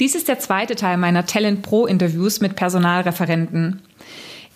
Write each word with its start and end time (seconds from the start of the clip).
Dies 0.00 0.14
ist 0.14 0.28
der 0.28 0.38
zweite 0.38 0.76
Teil 0.76 0.96
meiner 0.96 1.26
Talent 1.26 1.60
Pro 1.60 1.84
Interviews 1.84 2.40
mit 2.40 2.56
Personalreferenten. 2.56 3.82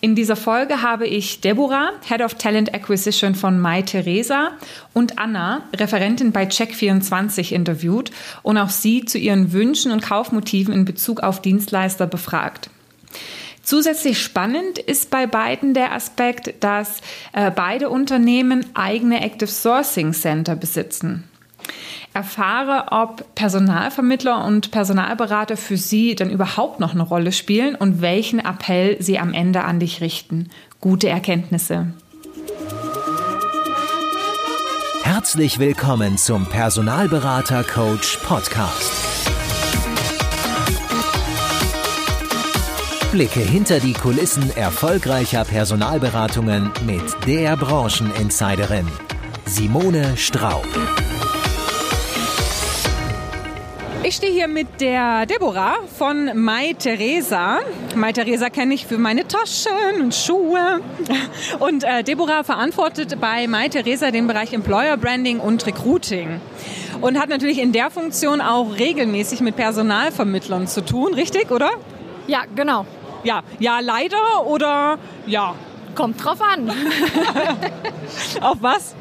In 0.01 0.15
dieser 0.15 0.35
Folge 0.35 0.81
habe 0.81 1.05
ich 1.05 1.39
Deborah, 1.39 1.91
Head 2.07 2.21
of 2.21 2.33
Talent 2.33 2.73
Acquisition 2.73 3.35
von 3.35 3.59
Mai 3.59 3.83
Theresa 3.83 4.53
und 4.93 5.19
Anna, 5.19 5.61
Referentin 5.75 6.31
bei 6.31 6.45
Check24 6.45 7.51
interviewt 7.51 8.09
und 8.41 8.57
auch 8.57 8.71
sie 8.71 9.05
zu 9.05 9.19
ihren 9.19 9.53
Wünschen 9.53 9.91
und 9.91 10.01
Kaufmotiven 10.01 10.73
in 10.73 10.83
Bezug 10.83 11.21
auf 11.21 11.43
Dienstleister 11.43 12.07
befragt. 12.07 12.71
Zusätzlich 13.61 14.19
spannend 14.19 14.79
ist 14.79 15.11
bei 15.11 15.27
beiden 15.27 15.75
der 15.75 15.91
Aspekt, 15.91 16.55
dass 16.63 17.01
äh, 17.33 17.51
beide 17.51 17.89
Unternehmen 17.89 18.65
eigene 18.73 19.23
Active 19.23 19.49
Sourcing 19.49 20.11
Center 20.13 20.55
besitzen 20.55 21.23
erfahre, 22.13 22.85
ob 22.91 23.35
Personalvermittler 23.35 24.45
und 24.45 24.71
Personalberater 24.71 25.57
für 25.57 25.77
Sie 25.77 26.15
dann 26.15 26.29
überhaupt 26.29 26.79
noch 26.79 26.93
eine 26.93 27.03
Rolle 27.03 27.31
spielen 27.31 27.75
und 27.75 28.01
welchen 28.01 28.39
Appell 28.39 29.01
Sie 29.01 29.19
am 29.19 29.33
Ende 29.33 29.63
an 29.63 29.79
dich 29.79 30.01
richten. 30.01 30.49
Gute 30.79 31.09
Erkenntnisse. 31.09 31.87
Herzlich 35.03 35.59
willkommen 35.59 36.17
zum 36.17 36.45
Personalberater 36.45 37.63
Coach 37.63 38.17
Podcast. 38.17 38.91
Blicke 43.11 43.39
hinter 43.39 43.79
die 43.79 43.93
Kulissen 43.93 44.55
erfolgreicher 44.57 45.45
Personalberatungen 45.45 46.71
mit 46.85 47.01
der 47.25 47.55
Brancheninsiderin 47.55 48.87
Simone 49.45 50.17
Straub. 50.17 50.67
Ich 54.07 54.17
stehe 54.17 54.31
hier 54.31 54.47
mit 54.47 54.81
der 54.81 55.25
Deborah 55.25 55.77
von 55.97 56.39
Mai 56.39 56.73
Theresa. 56.77 57.57
Mai 57.95 58.11
Theresa 58.11 58.51
kenne 58.51 58.75
ich 58.75 58.85
für 58.85 58.99
meine 58.99 59.27
Taschen 59.27 59.99
und 59.99 60.13
Schuhe. 60.13 60.79
Und 61.57 61.83
äh, 61.83 62.03
Deborah 62.03 62.43
verantwortet 62.43 63.19
bei 63.19 63.47
Mai 63.47 63.67
Theresa 63.67 64.11
den 64.11 64.27
Bereich 64.27 64.53
Employer 64.53 64.95
Branding 64.95 65.39
und 65.39 65.65
Recruiting. 65.65 66.39
Und 67.01 67.19
hat 67.19 67.29
natürlich 67.29 67.57
in 67.57 67.71
der 67.71 67.89
Funktion 67.89 68.41
auch 68.41 68.77
regelmäßig 68.77 69.41
mit 69.41 69.55
Personalvermittlern 69.55 70.67
zu 70.67 70.85
tun, 70.85 71.15
richtig, 71.15 71.49
oder? 71.49 71.71
Ja, 72.27 72.43
genau. 72.55 72.85
Ja, 73.23 73.41
ja, 73.57 73.79
leider 73.79 74.45
oder 74.45 74.99
ja? 75.25 75.55
Kommt 75.95 76.23
drauf 76.23 76.41
an. 76.41 76.69
Auf 78.41 78.57
was? 78.61 78.93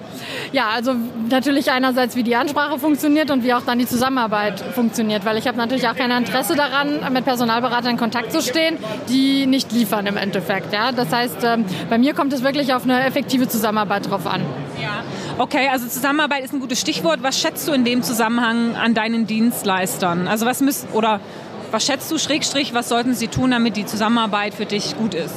Ja, 0.53 0.69
also 0.75 0.95
natürlich 1.29 1.71
einerseits, 1.71 2.17
wie 2.17 2.23
die 2.23 2.37
Ansprache 2.37 2.79
funktioniert 2.79 3.31
und 3.31 3.45
wie 3.45 3.55
auch 3.55 3.63
dann 3.63 3.79
die 3.79 3.87
Zusammenarbeit 3.87 4.61
funktioniert, 4.75 5.25
weil 5.25 5.37
ich 5.39 5.47
habe 5.47 5.57
natürlich 5.57 5.89
auch 5.89 5.97
kein 5.97 6.11
Interesse 6.11 6.55
daran, 6.55 7.01
mit 7.13 7.25
Personalberatern 7.25 7.93
in 7.93 7.97
Kontakt 7.97 8.33
zu 8.33 8.41
stehen, 8.41 8.79
die 9.09 9.47
nicht 9.47 9.73
liefern 9.73 10.07
im 10.07 10.17
Endeffekt. 10.17 10.73
Ja? 10.73 10.93
Das 10.93 11.13
heißt, 11.13 11.39
ähm, 11.45 11.65
bei 11.89 11.99
mir 11.99 12.15
kommt 12.15 12.33
es 12.33 12.43
wirklich 12.43 12.73
auf 12.75 12.85
eine 12.85 13.05
effektive 13.05 13.49
Zusammenarbeit 13.49 14.09
drauf 14.09 14.27
an. 14.27 14.43
Okay, 15.37 15.69
also 15.69 15.89
Zusammenarbeit 15.89 16.45
ist 16.45 16.53
ein 16.53 16.61
gutes 16.61 16.81
Stichwort. 16.81 17.25
Was 17.25 17.41
schätzt 17.41 17.67
du 17.67 17.73
in 17.73 17.85
dem 17.85 18.05
Zusammenhang 18.05 18.77
an 18.77 18.95
deinen 18.95 19.27
Dienstleistern? 19.27 20.29
Also 20.29 20.47
was 20.47 20.61
müssen 20.61 20.89
oder 20.93 21.19
was 21.73 21.85
schätzt 21.85 22.09
du, 22.13 22.19
Schrägstrich, 22.19 22.73
was 22.73 22.89
sollten 22.89 23.15
sie 23.15 23.27
tun, 23.27 23.51
damit 23.51 23.77
die 23.77 23.85
Zusammenarbeit 23.85 24.55
für 24.55 24.65
dich 24.65 24.97
gut 24.97 25.15
ist? 25.15 25.35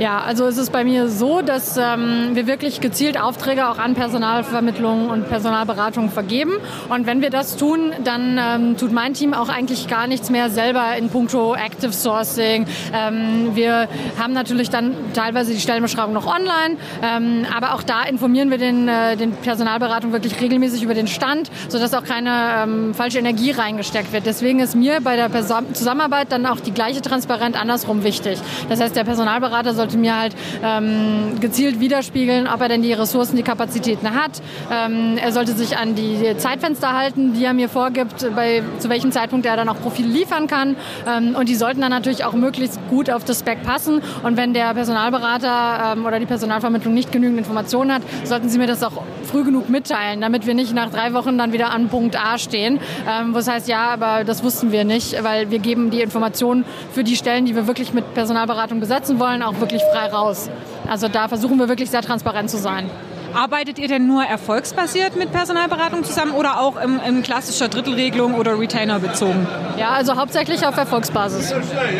Ja, 0.00 0.22
also 0.22 0.46
es 0.46 0.58
ist 0.58 0.72
bei 0.72 0.82
mir 0.82 1.08
so, 1.08 1.40
dass 1.40 1.76
ähm, 1.76 2.30
wir 2.32 2.48
wirklich 2.48 2.80
gezielt 2.80 3.20
Aufträge 3.20 3.68
auch 3.68 3.78
an 3.78 3.94
Personalvermittlung 3.94 5.08
und 5.08 5.28
Personalberatung 5.28 6.10
vergeben. 6.10 6.54
Und 6.88 7.06
wenn 7.06 7.22
wir 7.22 7.30
das 7.30 7.56
tun, 7.56 7.92
dann 8.02 8.40
ähm, 8.40 8.76
tut 8.76 8.90
mein 8.90 9.14
Team 9.14 9.34
auch 9.34 9.48
eigentlich 9.48 9.86
gar 9.86 10.08
nichts 10.08 10.30
mehr 10.30 10.50
selber 10.50 10.96
in 10.98 11.10
puncto 11.10 11.54
Active 11.54 11.92
Sourcing. 11.92 12.66
Ähm, 12.92 13.54
wir 13.54 13.88
haben 14.18 14.32
natürlich 14.32 14.68
dann 14.68 14.96
teilweise 15.14 15.52
die 15.52 15.60
Stellenbeschreibung 15.60 16.12
noch 16.12 16.26
online, 16.26 16.76
ähm, 17.00 17.46
aber 17.56 17.74
auch 17.74 17.84
da 17.84 18.02
informieren 18.02 18.50
wir 18.50 18.58
den, 18.58 18.88
äh, 18.88 19.16
den 19.16 19.30
Personalberatung 19.30 20.10
wirklich 20.10 20.40
regelmäßig 20.40 20.82
über 20.82 20.94
den 20.94 21.06
Stand, 21.06 21.52
sodass 21.68 21.94
auch 21.94 22.04
keine 22.04 22.32
ähm, 22.64 22.94
falsche 22.94 23.20
Energie 23.20 23.52
reingesteckt 23.52 24.12
wird. 24.12 24.26
Deswegen 24.26 24.58
ist 24.58 24.74
mir 24.74 25.00
bei 25.02 25.14
der 25.14 25.30
Zusammenarbeit 25.72 26.32
dann 26.32 26.46
auch 26.46 26.58
die 26.58 26.72
gleiche 26.72 27.00
Transparenz 27.00 27.56
andersrum 27.56 28.02
wichtig. 28.02 28.40
Das 28.68 28.80
heißt, 28.80 28.96
der 28.96 29.04
Personalberater 29.04 29.72
soll 29.72 29.83
sollte 29.84 29.98
mir 29.98 30.18
halt 30.18 30.34
ähm, 30.62 31.38
gezielt 31.40 31.78
widerspiegeln, 31.78 32.48
ob 32.48 32.62
er 32.62 32.68
denn 32.68 32.80
die 32.80 32.94
Ressourcen, 32.94 33.36
die 33.36 33.42
Kapazitäten 33.42 34.14
hat. 34.14 34.40
Ähm, 34.72 35.18
er 35.22 35.30
sollte 35.30 35.52
sich 35.52 35.76
an 35.76 35.94
die 35.94 36.34
Zeitfenster 36.38 36.94
halten, 36.94 37.34
die 37.34 37.44
er 37.44 37.52
mir 37.52 37.68
vorgibt, 37.68 38.34
bei, 38.34 38.62
zu 38.78 38.88
welchem 38.88 39.12
Zeitpunkt 39.12 39.44
er 39.44 39.56
dann 39.56 39.68
auch 39.68 39.78
Profile 39.78 40.08
liefern 40.08 40.46
kann. 40.46 40.76
Ähm, 41.06 41.36
und 41.36 41.50
die 41.50 41.54
sollten 41.54 41.82
dann 41.82 41.90
natürlich 41.90 42.24
auch 42.24 42.32
möglichst 42.32 42.80
gut 42.88 43.10
auf 43.10 43.24
das 43.24 43.40
Spec 43.40 43.62
passen. 43.62 44.00
Und 44.22 44.38
wenn 44.38 44.54
der 44.54 44.72
Personalberater 44.72 45.92
ähm, 45.92 46.06
oder 46.06 46.18
die 46.18 46.26
Personalvermittlung 46.26 46.94
nicht 46.94 47.12
genügend 47.12 47.38
Informationen 47.38 47.92
hat, 47.92 48.02
sollten 48.24 48.48
sie 48.48 48.56
mir 48.56 48.66
das 48.66 48.82
auch 48.82 49.02
früh 49.24 49.44
genug 49.44 49.68
mitteilen, 49.68 50.22
damit 50.22 50.46
wir 50.46 50.54
nicht 50.54 50.72
nach 50.72 50.90
drei 50.90 51.12
Wochen 51.12 51.36
dann 51.36 51.52
wieder 51.52 51.70
an 51.70 51.88
Punkt 51.88 52.16
A 52.16 52.38
stehen. 52.38 52.78
Ähm, 53.06 53.34
wo 53.34 53.38
es 53.38 53.48
heißt, 53.48 53.68
ja, 53.68 53.88
aber 53.88 54.24
das 54.24 54.42
wussten 54.42 54.72
wir 54.72 54.84
nicht, 54.84 55.22
weil 55.22 55.50
wir 55.50 55.58
geben 55.58 55.90
die 55.90 56.00
Informationen 56.00 56.64
für 56.92 57.04
die 57.04 57.16
Stellen, 57.16 57.44
die 57.44 57.54
wir 57.54 57.66
wirklich 57.66 57.92
mit 57.92 58.14
Personalberatung 58.14 58.80
besetzen 58.80 59.18
wollen, 59.18 59.42
auch 59.42 59.60
wirklich 59.60 59.73
frei 59.82 60.06
raus. 60.06 60.50
Also 60.88 61.08
da 61.08 61.28
versuchen 61.28 61.58
wir 61.58 61.68
wirklich 61.68 61.90
sehr 61.90 62.02
transparent 62.02 62.50
zu 62.50 62.58
sein. 62.58 62.90
Arbeitet 63.34 63.80
ihr 63.80 63.88
denn 63.88 64.06
nur 64.06 64.22
erfolgsbasiert 64.22 65.16
mit 65.16 65.32
Personalberatung 65.32 66.04
zusammen 66.04 66.32
oder 66.32 66.60
auch 66.60 66.80
im, 66.80 67.00
in 67.04 67.22
klassischer 67.24 67.68
Drittelregelung 67.68 68.34
oder 68.34 68.58
Retainer 68.60 69.00
bezogen? 69.00 69.48
Ja, 69.76 69.88
also 69.88 70.14
hauptsächlich 70.16 70.64
auf 70.64 70.76
Erfolgsbasis. 70.76 71.52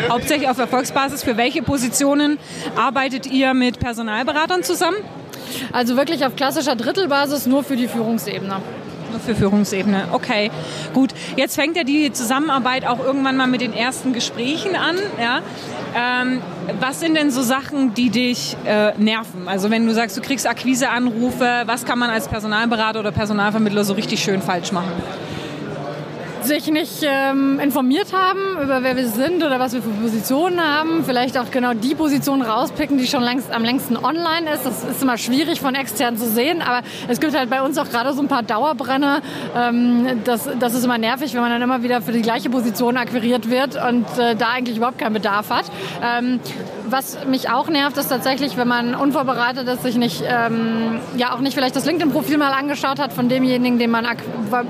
Hauptsächlich 0.09 0.47
auf 0.47 0.57
Erfolgsbasis. 0.57 1.23
Für 1.23 1.35
welche 1.35 1.61
Positionen 1.61 2.39
arbeitet 2.77 3.25
ihr 3.27 3.53
mit 3.53 3.79
Personalberatern 3.79 4.63
zusammen? 4.63 4.97
Also 5.73 5.97
wirklich 5.97 6.25
auf 6.25 6.37
klassischer 6.37 6.77
Drittelbasis 6.77 7.47
nur 7.47 7.65
für 7.65 7.75
die 7.75 7.89
Führungsebene 7.89 8.61
für 9.19 9.35
Führungsebene. 9.35 10.09
Okay, 10.11 10.51
gut. 10.93 11.11
Jetzt 11.35 11.55
fängt 11.55 11.77
ja 11.77 11.83
die 11.83 12.11
Zusammenarbeit 12.11 12.85
auch 12.85 12.99
irgendwann 12.99 13.37
mal 13.37 13.47
mit 13.47 13.61
den 13.61 13.73
ersten 13.73 14.13
Gesprächen 14.13 14.75
an. 14.75 14.97
Ja? 15.19 15.41
Ähm, 15.95 16.41
was 16.79 16.99
sind 16.99 17.15
denn 17.15 17.31
so 17.31 17.41
Sachen, 17.41 17.93
die 17.93 18.09
dich 18.09 18.57
äh, 18.65 18.93
nerven? 18.97 19.47
Also 19.47 19.69
wenn 19.69 19.85
du 19.85 19.93
sagst, 19.93 20.17
du 20.17 20.21
kriegst 20.21 20.47
Akquiseanrufe, 20.47 21.63
was 21.65 21.85
kann 21.85 21.99
man 21.99 22.09
als 22.09 22.27
Personalberater 22.27 22.99
oder 22.99 23.11
Personalvermittler 23.11 23.83
so 23.83 23.93
richtig 23.93 24.21
schön 24.21 24.41
falsch 24.41 24.71
machen? 24.71 24.91
Sich 26.45 26.69
nicht 26.71 27.03
ähm, 27.03 27.59
informiert 27.59 28.13
haben 28.13 28.61
über 28.61 28.83
wer 28.83 28.95
wir 28.95 29.07
sind 29.07 29.43
oder 29.43 29.59
was 29.59 29.73
wir 29.73 29.81
für 29.81 29.89
Positionen 29.89 30.61
haben. 30.61 31.03
Vielleicht 31.05 31.37
auch 31.37 31.51
genau 31.51 31.73
die 31.73 31.95
Position 31.95 32.41
rauspicken, 32.41 32.97
die 32.97 33.07
schon 33.07 33.23
längst, 33.23 33.51
am 33.51 33.63
längsten 33.63 33.97
online 33.97 34.51
ist. 34.53 34.65
Das 34.65 34.83
ist 34.83 35.01
immer 35.01 35.17
schwierig 35.17 35.59
von 35.59 35.75
extern 35.75 36.17
zu 36.17 36.27
sehen, 36.27 36.61
aber 36.61 36.85
es 37.07 37.19
gibt 37.19 37.35
halt 37.35 37.49
bei 37.49 37.61
uns 37.61 37.77
auch 37.77 37.89
gerade 37.89 38.13
so 38.13 38.21
ein 38.21 38.27
paar 38.27 38.43
Dauerbrenner. 38.43 39.21
Ähm, 39.55 40.21
das, 40.23 40.47
das 40.59 40.73
ist 40.73 40.85
immer 40.85 40.97
nervig, 40.97 41.33
wenn 41.33 41.41
man 41.41 41.51
dann 41.51 41.61
immer 41.61 41.83
wieder 41.83 42.01
für 42.01 42.11
die 42.11 42.21
gleiche 42.21 42.49
Position 42.49 42.97
akquiriert 42.97 43.49
wird 43.49 43.75
und 43.75 44.05
äh, 44.17 44.35
da 44.35 44.49
eigentlich 44.49 44.77
überhaupt 44.77 44.99
keinen 44.99 45.13
Bedarf 45.13 45.49
hat. 45.49 45.65
Ähm, 46.03 46.39
was 46.89 47.25
mich 47.25 47.49
auch 47.49 47.67
nervt, 47.69 47.97
ist 47.97 48.09
tatsächlich, 48.09 48.57
wenn 48.57 48.67
man 48.67 48.95
unvorbereitet 48.95 49.67
ist, 49.67 49.83
sich 49.83 49.95
nicht, 49.95 50.23
ähm, 50.27 50.99
ja 51.17 51.33
auch 51.33 51.39
nicht 51.39 51.53
vielleicht 51.53 51.75
das 51.75 51.85
LinkedIn-Profil 51.85 52.37
mal 52.37 52.51
angeschaut 52.51 52.99
hat 52.99 53.13
von 53.13 53.29
demjenigen, 53.29 53.79
den 53.79 53.91
man 53.91 54.05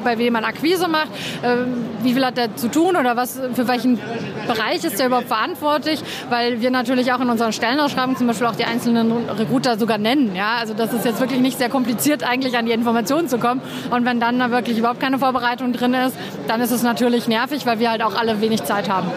bei 0.04 0.18
wem 0.18 0.34
man 0.34 0.46
Akquise 0.46 0.88
macht. 0.88 1.10
Äh, 1.42 1.66
wie 2.04 2.14
viel 2.14 2.26
hat 2.26 2.38
der 2.38 2.56
zu 2.56 2.70
tun 2.70 2.96
oder 2.96 3.16
was, 3.16 3.40
für 3.54 3.68
welchen 3.68 4.00
Bereich 4.48 4.84
ist 4.84 5.00
der 5.00 5.08
überhaupt 5.08 5.28
verantwortlich? 5.28 6.02
Weil 6.30 6.62
wir 6.62 6.72
natürlich 6.72 7.12
auch 7.12 7.20
in 7.20 7.30
unseren 7.30 7.54
Stellenausschreibungen 7.54 8.18
zum 8.18 8.28
Beispiel 8.28 8.48
auch 8.48 8.56
die 8.56 8.66
einzelnen 8.66 9.12
Recruiter 9.30 9.78
sogar 9.78 9.98
nennen. 9.98 10.36
Ja? 10.36 10.58
Also 10.60 10.74
das 10.74 10.94
ist 10.94 11.06
jetzt 11.06 11.20
wirklich 11.20 11.42
nicht 11.42 11.58
sehr 11.58 11.70
kompliziert, 11.70 12.24
eigentlich 12.24 12.58
an 12.58 12.66
die 12.66 12.72
Informationen 12.72 13.28
zu 13.28 13.38
kommen. 13.38 13.62
Und 13.92 14.06
wenn 14.06 14.20
dann 14.20 14.40
da 14.40 14.52
wirklich 14.52 14.78
überhaupt 14.78 15.00
keine 15.00 15.20
Vorbereitung 15.20 15.74
drin 15.74 15.94
ist, 15.94 16.16
dann 16.48 16.62
ist 16.62 16.72
es 16.72 16.84
natürlich 16.84 17.28
nervig, 17.28 17.66
weil 17.66 17.80
wir 17.80 17.92
halt 17.92 18.04
auch 18.04 18.16
alle 18.16 18.42
wenig 18.42 18.64
Zeit 18.64 18.90
haben. 18.90 19.08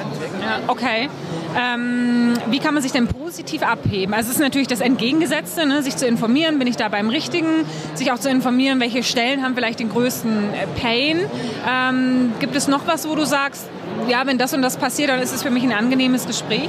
Okay. 0.66 1.08
Ähm, 1.56 2.34
wie 2.50 2.58
kann 2.58 2.74
man 2.74 2.82
sich 2.82 2.92
denn 2.92 3.06
positiv 3.08 3.62
abheben? 3.62 4.14
Also 4.14 4.28
es 4.28 4.36
ist 4.36 4.40
natürlich 4.40 4.68
das 4.68 4.80
Entgegengesetzte, 4.80 5.66
ne? 5.66 5.82
sich 5.82 5.96
zu 5.96 6.06
informieren, 6.06 6.58
bin 6.58 6.68
ich 6.68 6.76
da 6.76 6.88
beim 6.88 7.08
Richtigen, 7.08 7.64
sich 7.94 8.12
auch 8.12 8.18
zu 8.18 8.28
informieren, 8.28 8.80
welche 8.80 9.02
Stellen 9.02 9.42
haben 9.42 9.54
vielleicht 9.54 9.80
den 9.80 9.88
größten 9.88 10.54
äh, 10.54 10.66
Pain. 10.80 11.20
Ähm, 11.68 12.32
gibt 12.40 12.54
es 12.54 12.68
noch 12.68 12.86
was, 12.86 13.08
wo 13.08 13.14
du 13.14 13.24
sagst, 13.24 13.68
ja, 14.08 14.26
wenn 14.26 14.38
das 14.38 14.54
und 14.54 14.62
das 14.62 14.76
passiert, 14.76 15.10
dann 15.10 15.20
ist 15.20 15.34
es 15.34 15.42
für 15.42 15.50
mich 15.50 15.62
ein 15.62 15.72
angenehmes 15.72 16.26
Gespräch? 16.26 16.68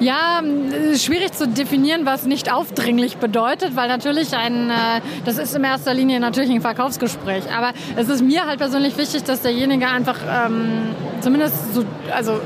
Ja, 0.00 0.42
schwierig 0.96 1.32
zu 1.32 1.48
definieren, 1.48 2.06
was 2.06 2.24
nicht 2.24 2.52
aufdringlich 2.52 3.16
bedeutet, 3.16 3.74
weil 3.74 3.88
natürlich 3.88 4.32
ein, 4.32 4.70
äh, 4.70 5.00
das 5.24 5.38
ist 5.38 5.56
in 5.56 5.64
erster 5.64 5.92
Linie 5.92 6.20
natürlich 6.20 6.50
ein 6.50 6.60
Verkaufsgespräch. 6.60 7.44
Aber 7.52 7.72
es 7.96 8.08
ist 8.08 8.22
mir 8.22 8.46
halt 8.46 8.60
persönlich 8.60 8.96
wichtig, 8.96 9.24
dass 9.24 9.42
derjenige 9.42 9.88
einfach 9.88 10.18
ähm, 10.46 10.94
zumindest 11.20 11.74
so, 11.74 11.84
also 12.12 12.40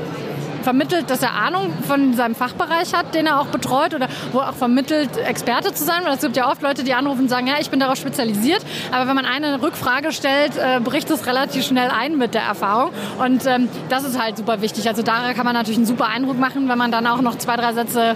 vermittelt, 0.63 1.09
dass 1.09 1.21
er 1.21 1.33
Ahnung 1.33 1.71
von 1.87 2.13
seinem 2.13 2.35
Fachbereich 2.35 2.93
hat, 2.93 3.13
den 3.13 3.27
er 3.27 3.39
auch 3.39 3.47
betreut 3.47 3.93
oder 3.93 4.07
wo 4.31 4.39
er 4.39 4.49
auch 4.49 4.55
vermittelt, 4.55 5.17
Experte 5.17 5.73
zu 5.73 5.83
sein. 5.83 6.03
Weil 6.03 6.15
es 6.15 6.21
gibt 6.21 6.37
ja 6.37 6.49
oft 6.49 6.61
Leute, 6.61 6.83
die 6.83 6.93
anrufen 6.93 7.21
und 7.21 7.29
sagen, 7.29 7.47
ja, 7.47 7.55
ich 7.59 7.69
bin 7.69 7.79
darauf 7.79 7.97
spezialisiert. 7.97 8.63
Aber 8.91 9.07
wenn 9.07 9.15
man 9.15 9.25
eine 9.25 9.61
Rückfrage 9.61 10.11
stellt, 10.11 10.57
äh, 10.57 10.79
bricht 10.79 11.09
es 11.09 11.27
relativ 11.27 11.65
schnell 11.65 11.89
ein 11.89 12.17
mit 12.17 12.33
der 12.33 12.43
Erfahrung. 12.43 12.91
Und 13.19 13.45
ähm, 13.45 13.69
das 13.89 14.03
ist 14.03 14.21
halt 14.21 14.37
super 14.37 14.61
wichtig. 14.61 14.87
Also 14.87 15.03
da 15.03 15.33
kann 15.33 15.45
man 15.45 15.53
natürlich 15.53 15.77
einen 15.77 15.85
super 15.85 16.07
Eindruck 16.07 16.39
machen, 16.39 16.69
wenn 16.69 16.77
man 16.77 16.91
dann 16.91 17.07
auch 17.07 17.21
noch 17.21 17.37
zwei, 17.37 17.55
drei 17.55 17.73
Sätze 17.73 18.15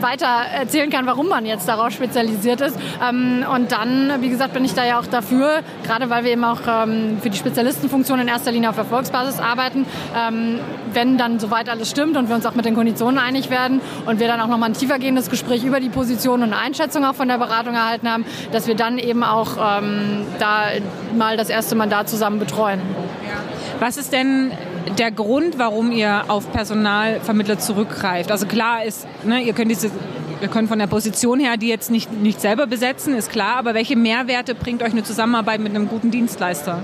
weiter 0.00 0.26
erzählen 0.26 0.90
kann, 0.90 1.06
warum 1.06 1.28
man 1.28 1.46
jetzt 1.46 1.68
darauf 1.68 1.90
spezialisiert 1.90 2.60
ist. 2.60 2.76
Ähm, 3.06 3.44
und 3.54 3.72
dann, 3.72 4.20
wie 4.20 4.28
gesagt, 4.28 4.52
bin 4.52 4.64
ich 4.64 4.74
da 4.74 4.84
ja 4.84 4.98
auch 4.98 5.06
dafür, 5.06 5.60
gerade 5.84 6.10
weil 6.10 6.24
wir 6.24 6.32
eben 6.32 6.44
auch 6.44 6.60
ähm, 6.68 7.18
für 7.20 7.30
die 7.30 7.38
Spezialistenfunktion 7.38 8.20
in 8.20 8.28
erster 8.28 8.52
Linie 8.52 8.70
auf 8.70 8.78
Erfolgsbasis 8.78 9.40
arbeiten, 9.40 9.86
ähm, 10.16 10.58
wenn 10.92 11.18
dann 11.18 11.38
soweit 11.38 11.68
alles 11.68 11.90
stimmt 11.90 12.16
und 12.16 12.28
wir 12.28 12.36
uns 12.36 12.46
auch 12.46 12.54
mit 12.54 12.64
den 12.64 12.74
Konditionen 12.74 13.18
einig 13.18 13.50
werden 13.50 13.80
und 14.06 14.20
wir 14.20 14.28
dann 14.28 14.40
auch 14.40 14.48
nochmal 14.48 14.70
ein 14.70 14.74
tiefergehendes 14.74 15.30
Gespräch 15.30 15.64
über 15.64 15.80
die 15.80 15.88
Position 15.88 16.42
und 16.42 16.52
Einschätzung 16.52 17.04
auch 17.04 17.14
von 17.14 17.28
der 17.28 17.38
Beratung 17.38 17.74
erhalten 17.74 18.10
haben, 18.10 18.24
dass 18.52 18.66
wir 18.66 18.74
dann 18.74 18.98
eben 18.98 19.22
auch 19.22 19.56
da 19.56 20.64
mal 21.16 21.36
das 21.36 21.48
erste 21.48 21.74
Mandat 21.74 22.08
zusammen 22.08 22.38
betreuen. 22.38 22.80
Was 23.78 23.96
ist 23.96 24.12
denn 24.12 24.52
der 24.98 25.10
Grund, 25.10 25.58
warum 25.58 25.92
ihr 25.92 26.24
auf 26.28 26.50
Personalvermittler 26.52 27.58
zurückgreift? 27.58 28.30
Also 28.30 28.46
klar 28.46 28.84
ist, 28.84 29.06
ne, 29.24 29.42
ihr 29.42 29.52
könnt 29.52 29.70
diese 29.70 29.90
wir 30.38 30.48
können 30.48 30.68
von 30.68 30.78
der 30.78 30.86
Position 30.86 31.40
her 31.40 31.56
die 31.56 31.68
jetzt 31.68 31.90
nicht, 31.90 32.12
nicht 32.12 32.42
selber 32.42 32.66
besetzen, 32.66 33.14
ist 33.14 33.30
klar, 33.30 33.56
aber 33.56 33.72
welche 33.72 33.96
Mehrwerte 33.96 34.54
bringt 34.54 34.82
euch 34.82 34.92
eine 34.92 35.02
Zusammenarbeit 35.02 35.60
mit 35.60 35.74
einem 35.74 35.88
guten 35.88 36.10
Dienstleister? 36.10 36.82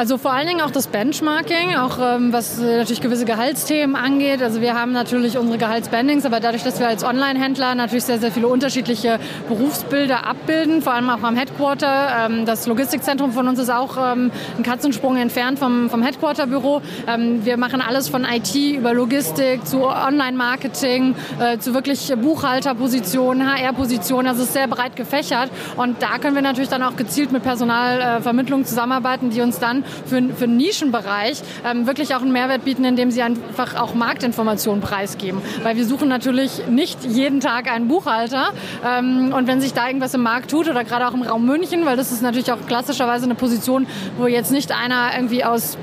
Also 0.00 0.16
vor 0.16 0.32
allen 0.32 0.46
Dingen 0.46 0.62
auch 0.62 0.70
das 0.70 0.86
Benchmarking, 0.86 1.76
auch 1.76 1.98
ähm, 2.00 2.32
was 2.32 2.58
äh, 2.58 2.78
natürlich 2.78 3.02
gewisse 3.02 3.26
Gehaltsthemen 3.26 3.96
angeht. 3.96 4.42
Also 4.42 4.62
wir 4.62 4.72
haben 4.74 4.92
natürlich 4.92 5.36
unsere 5.36 5.58
Gehaltsbandings, 5.58 6.24
aber 6.24 6.40
dadurch, 6.40 6.62
dass 6.62 6.80
wir 6.80 6.88
als 6.88 7.04
Online-Händler 7.04 7.74
natürlich 7.74 8.04
sehr, 8.04 8.18
sehr 8.18 8.32
viele 8.32 8.48
unterschiedliche 8.48 9.18
Berufsbilder 9.46 10.26
abbilden, 10.26 10.80
vor 10.80 10.94
allem 10.94 11.10
auch 11.10 11.22
am 11.22 11.36
Headquarter. 11.36 12.30
Ähm, 12.30 12.46
das 12.46 12.66
Logistikzentrum 12.66 13.32
von 13.32 13.46
uns 13.46 13.58
ist 13.58 13.68
auch 13.68 13.98
ähm, 13.98 14.30
ein 14.56 14.62
Katzensprung 14.62 15.18
entfernt 15.18 15.58
vom, 15.58 15.90
vom 15.90 16.02
Headquarter-Büro. 16.02 16.80
Ähm, 17.06 17.44
wir 17.44 17.58
machen 17.58 17.82
alles 17.86 18.08
von 18.08 18.24
IT 18.24 18.54
über 18.54 18.94
Logistik 18.94 19.66
zu 19.66 19.86
Online-Marketing, 19.86 21.14
äh, 21.38 21.58
zu 21.58 21.74
wirklich 21.74 22.10
Buchhalterpositionen, 22.16 23.46
HR-Positionen. 23.46 24.28
Also 24.28 24.44
es 24.44 24.46
ist 24.46 24.54
sehr 24.54 24.66
breit 24.66 24.96
gefächert 24.96 25.50
und 25.76 26.00
da 26.00 26.16
können 26.16 26.36
wir 26.36 26.42
natürlich 26.42 26.70
dann 26.70 26.82
auch 26.82 26.96
gezielt 26.96 27.32
mit 27.32 27.42
Personalvermittlung 27.42 28.64
zusammenarbeiten, 28.64 29.28
die 29.28 29.42
uns 29.42 29.58
dann 29.58 29.84
für, 30.06 30.22
für 30.34 30.44
einen 30.44 30.56
Nischenbereich 30.56 31.42
ähm, 31.64 31.86
wirklich 31.86 32.14
auch 32.14 32.22
einen 32.22 32.32
Mehrwert 32.32 32.64
bieten, 32.64 32.84
indem 32.84 33.10
sie 33.10 33.22
einfach 33.22 33.76
auch 33.80 33.94
Marktinformationen 33.94 34.80
preisgeben. 34.80 35.40
Weil 35.62 35.76
wir 35.76 35.84
suchen 35.84 36.08
natürlich 36.08 36.66
nicht 36.68 37.04
jeden 37.04 37.40
Tag 37.40 37.70
einen 37.70 37.88
Buchhalter. 37.88 38.52
Ähm, 38.86 39.32
und 39.36 39.46
wenn 39.46 39.60
sich 39.60 39.72
da 39.72 39.86
irgendwas 39.86 40.14
im 40.14 40.22
Markt 40.22 40.50
tut 40.50 40.68
oder 40.68 40.84
gerade 40.84 41.06
auch 41.06 41.14
im 41.14 41.22
Raum 41.22 41.46
München, 41.46 41.84
weil 41.86 41.96
das 41.96 42.12
ist 42.12 42.22
natürlich 42.22 42.52
auch 42.52 42.66
klassischerweise 42.66 43.24
eine 43.24 43.34
Position, 43.34 43.86
wo 44.18 44.26
jetzt 44.26 44.52
nicht 44.52 44.72
einer 44.72 45.10
irgendwie 45.14 45.44
aus 45.44 45.76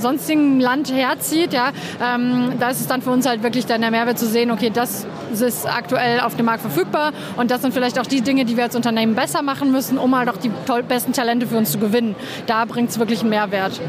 sonstigen 0.00 0.60
Land 0.60 0.92
herzieht, 0.92 1.52
ja, 1.52 1.70
ähm, 2.02 2.54
da 2.58 2.70
ist 2.70 2.80
es 2.80 2.86
dann 2.86 3.02
für 3.02 3.10
uns 3.10 3.26
halt 3.26 3.42
wirklich 3.42 3.66
dann 3.66 3.80
der 3.80 3.90
Mehrwert 3.90 4.18
zu 4.18 4.26
sehen, 4.26 4.50
okay, 4.50 4.70
das 4.72 5.06
ist 5.32 5.66
aktuell 5.66 6.20
auf 6.20 6.36
dem 6.36 6.46
Markt 6.46 6.62
verfügbar 6.62 7.12
und 7.36 7.50
das 7.50 7.62
sind 7.62 7.74
vielleicht 7.74 7.98
auch 7.98 8.06
die 8.06 8.20
Dinge, 8.20 8.44
die 8.44 8.56
wir 8.56 8.64
als 8.64 8.76
Unternehmen 8.76 9.14
besser 9.14 9.42
machen 9.42 9.72
müssen, 9.72 9.98
um 9.98 10.16
halt 10.16 10.28
auch 10.28 10.36
die 10.36 10.50
besten 10.88 11.12
Talente 11.12 11.46
für 11.46 11.56
uns 11.56 11.72
zu 11.72 11.78
gewinnen. 11.78 12.14
Da 12.46 12.64
bringt 12.64 12.90
es 12.90 12.98
wirklich 12.98 13.20
einen 13.20 13.30
Mehrwert. 13.30 13.80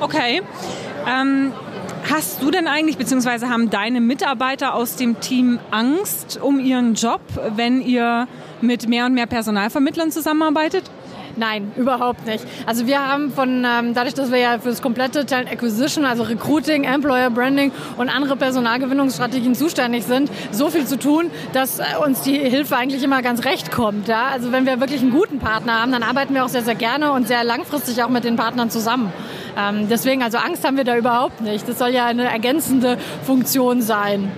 Okay. 0.00 0.42
Ähm 1.08 1.52
Hast 2.08 2.42
du 2.42 2.50
denn 2.50 2.66
eigentlich, 2.66 2.96
beziehungsweise 2.96 3.48
haben 3.50 3.70
deine 3.70 4.00
Mitarbeiter 4.00 4.74
aus 4.74 4.96
dem 4.96 5.20
Team 5.20 5.60
Angst 5.70 6.40
um 6.42 6.58
ihren 6.58 6.94
Job, 6.94 7.20
wenn 7.54 7.80
ihr 7.82 8.26
mit 8.60 8.88
mehr 8.88 9.06
und 9.06 9.14
mehr 9.14 9.26
Personalvermittlern 9.26 10.10
zusammenarbeitet? 10.10 10.90
Nein, 11.36 11.72
überhaupt 11.76 12.26
nicht. 12.26 12.44
Also 12.66 12.86
wir 12.86 13.06
haben 13.06 13.32
von, 13.32 13.64
ähm, 13.64 13.94
dadurch, 13.94 14.14
dass 14.14 14.30
wir 14.30 14.38
ja 14.38 14.58
für 14.58 14.70
das 14.70 14.82
komplette 14.82 15.26
Talent 15.26 15.50
Acquisition, 15.50 16.04
also 16.04 16.24
Recruiting, 16.24 16.84
Employer 16.84 17.30
Branding 17.30 17.72
und 17.96 18.08
andere 18.08 18.36
Personalgewinnungsstrategien 18.36 19.54
zuständig 19.54 20.04
sind, 20.04 20.30
so 20.50 20.70
viel 20.70 20.86
zu 20.86 20.98
tun, 20.98 21.30
dass 21.52 21.78
äh, 21.78 21.84
uns 22.04 22.22
die 22.22 22.38
Hilfe 22.38 22.76
eigentlich 22.76 23.02
immer 23.02 23.22
ganz 23.22 23.44
recht 23.44 23.70
kommt. 23.70 24.08
Ja? 24.08 24.28
Also 24.32 24.52
wenn 24.52 24.66
wir 24.66 24.80
wirklich 24.80 25.00
einen 25.00 25.12
guten 25.12 25.38
Partner 25.38 25.80
haben, 25.80 25.92
dann 25.92 26.02
arbeiten 26.02 26.34
wir 26.34 26.44
auch 26.44 26.48
sehr, 26.48 26.62
sehr 26.62 26.74
gerne 26.74 27.12
und 27.12 27.28
sehr 27.28 27.44
langfristig 27.44 28.02
auch 28.02 28.08
mit 28.08 28.24
den 28.24 28.36
Partnern 28.36 28.70
zusammen. 28.70 29.12
Ähm, 29.56 29.88
deswegen, 29.88 30.22
also 30.22 30.38
Angst 30.38 30.64
haben 30.64 30.76
wir 30.76 30.84
da 30.84 30.96
überhaupt 30.96 31.40
nicht. 31.40 31.68
Das 31.68 31.78
soll 31.78 31.90
ja 31.90 32.06
eine 32.06 32.24
ergänzende 32.24 32.98
Funktion 33.24 33.82
sein. 33.82 34.30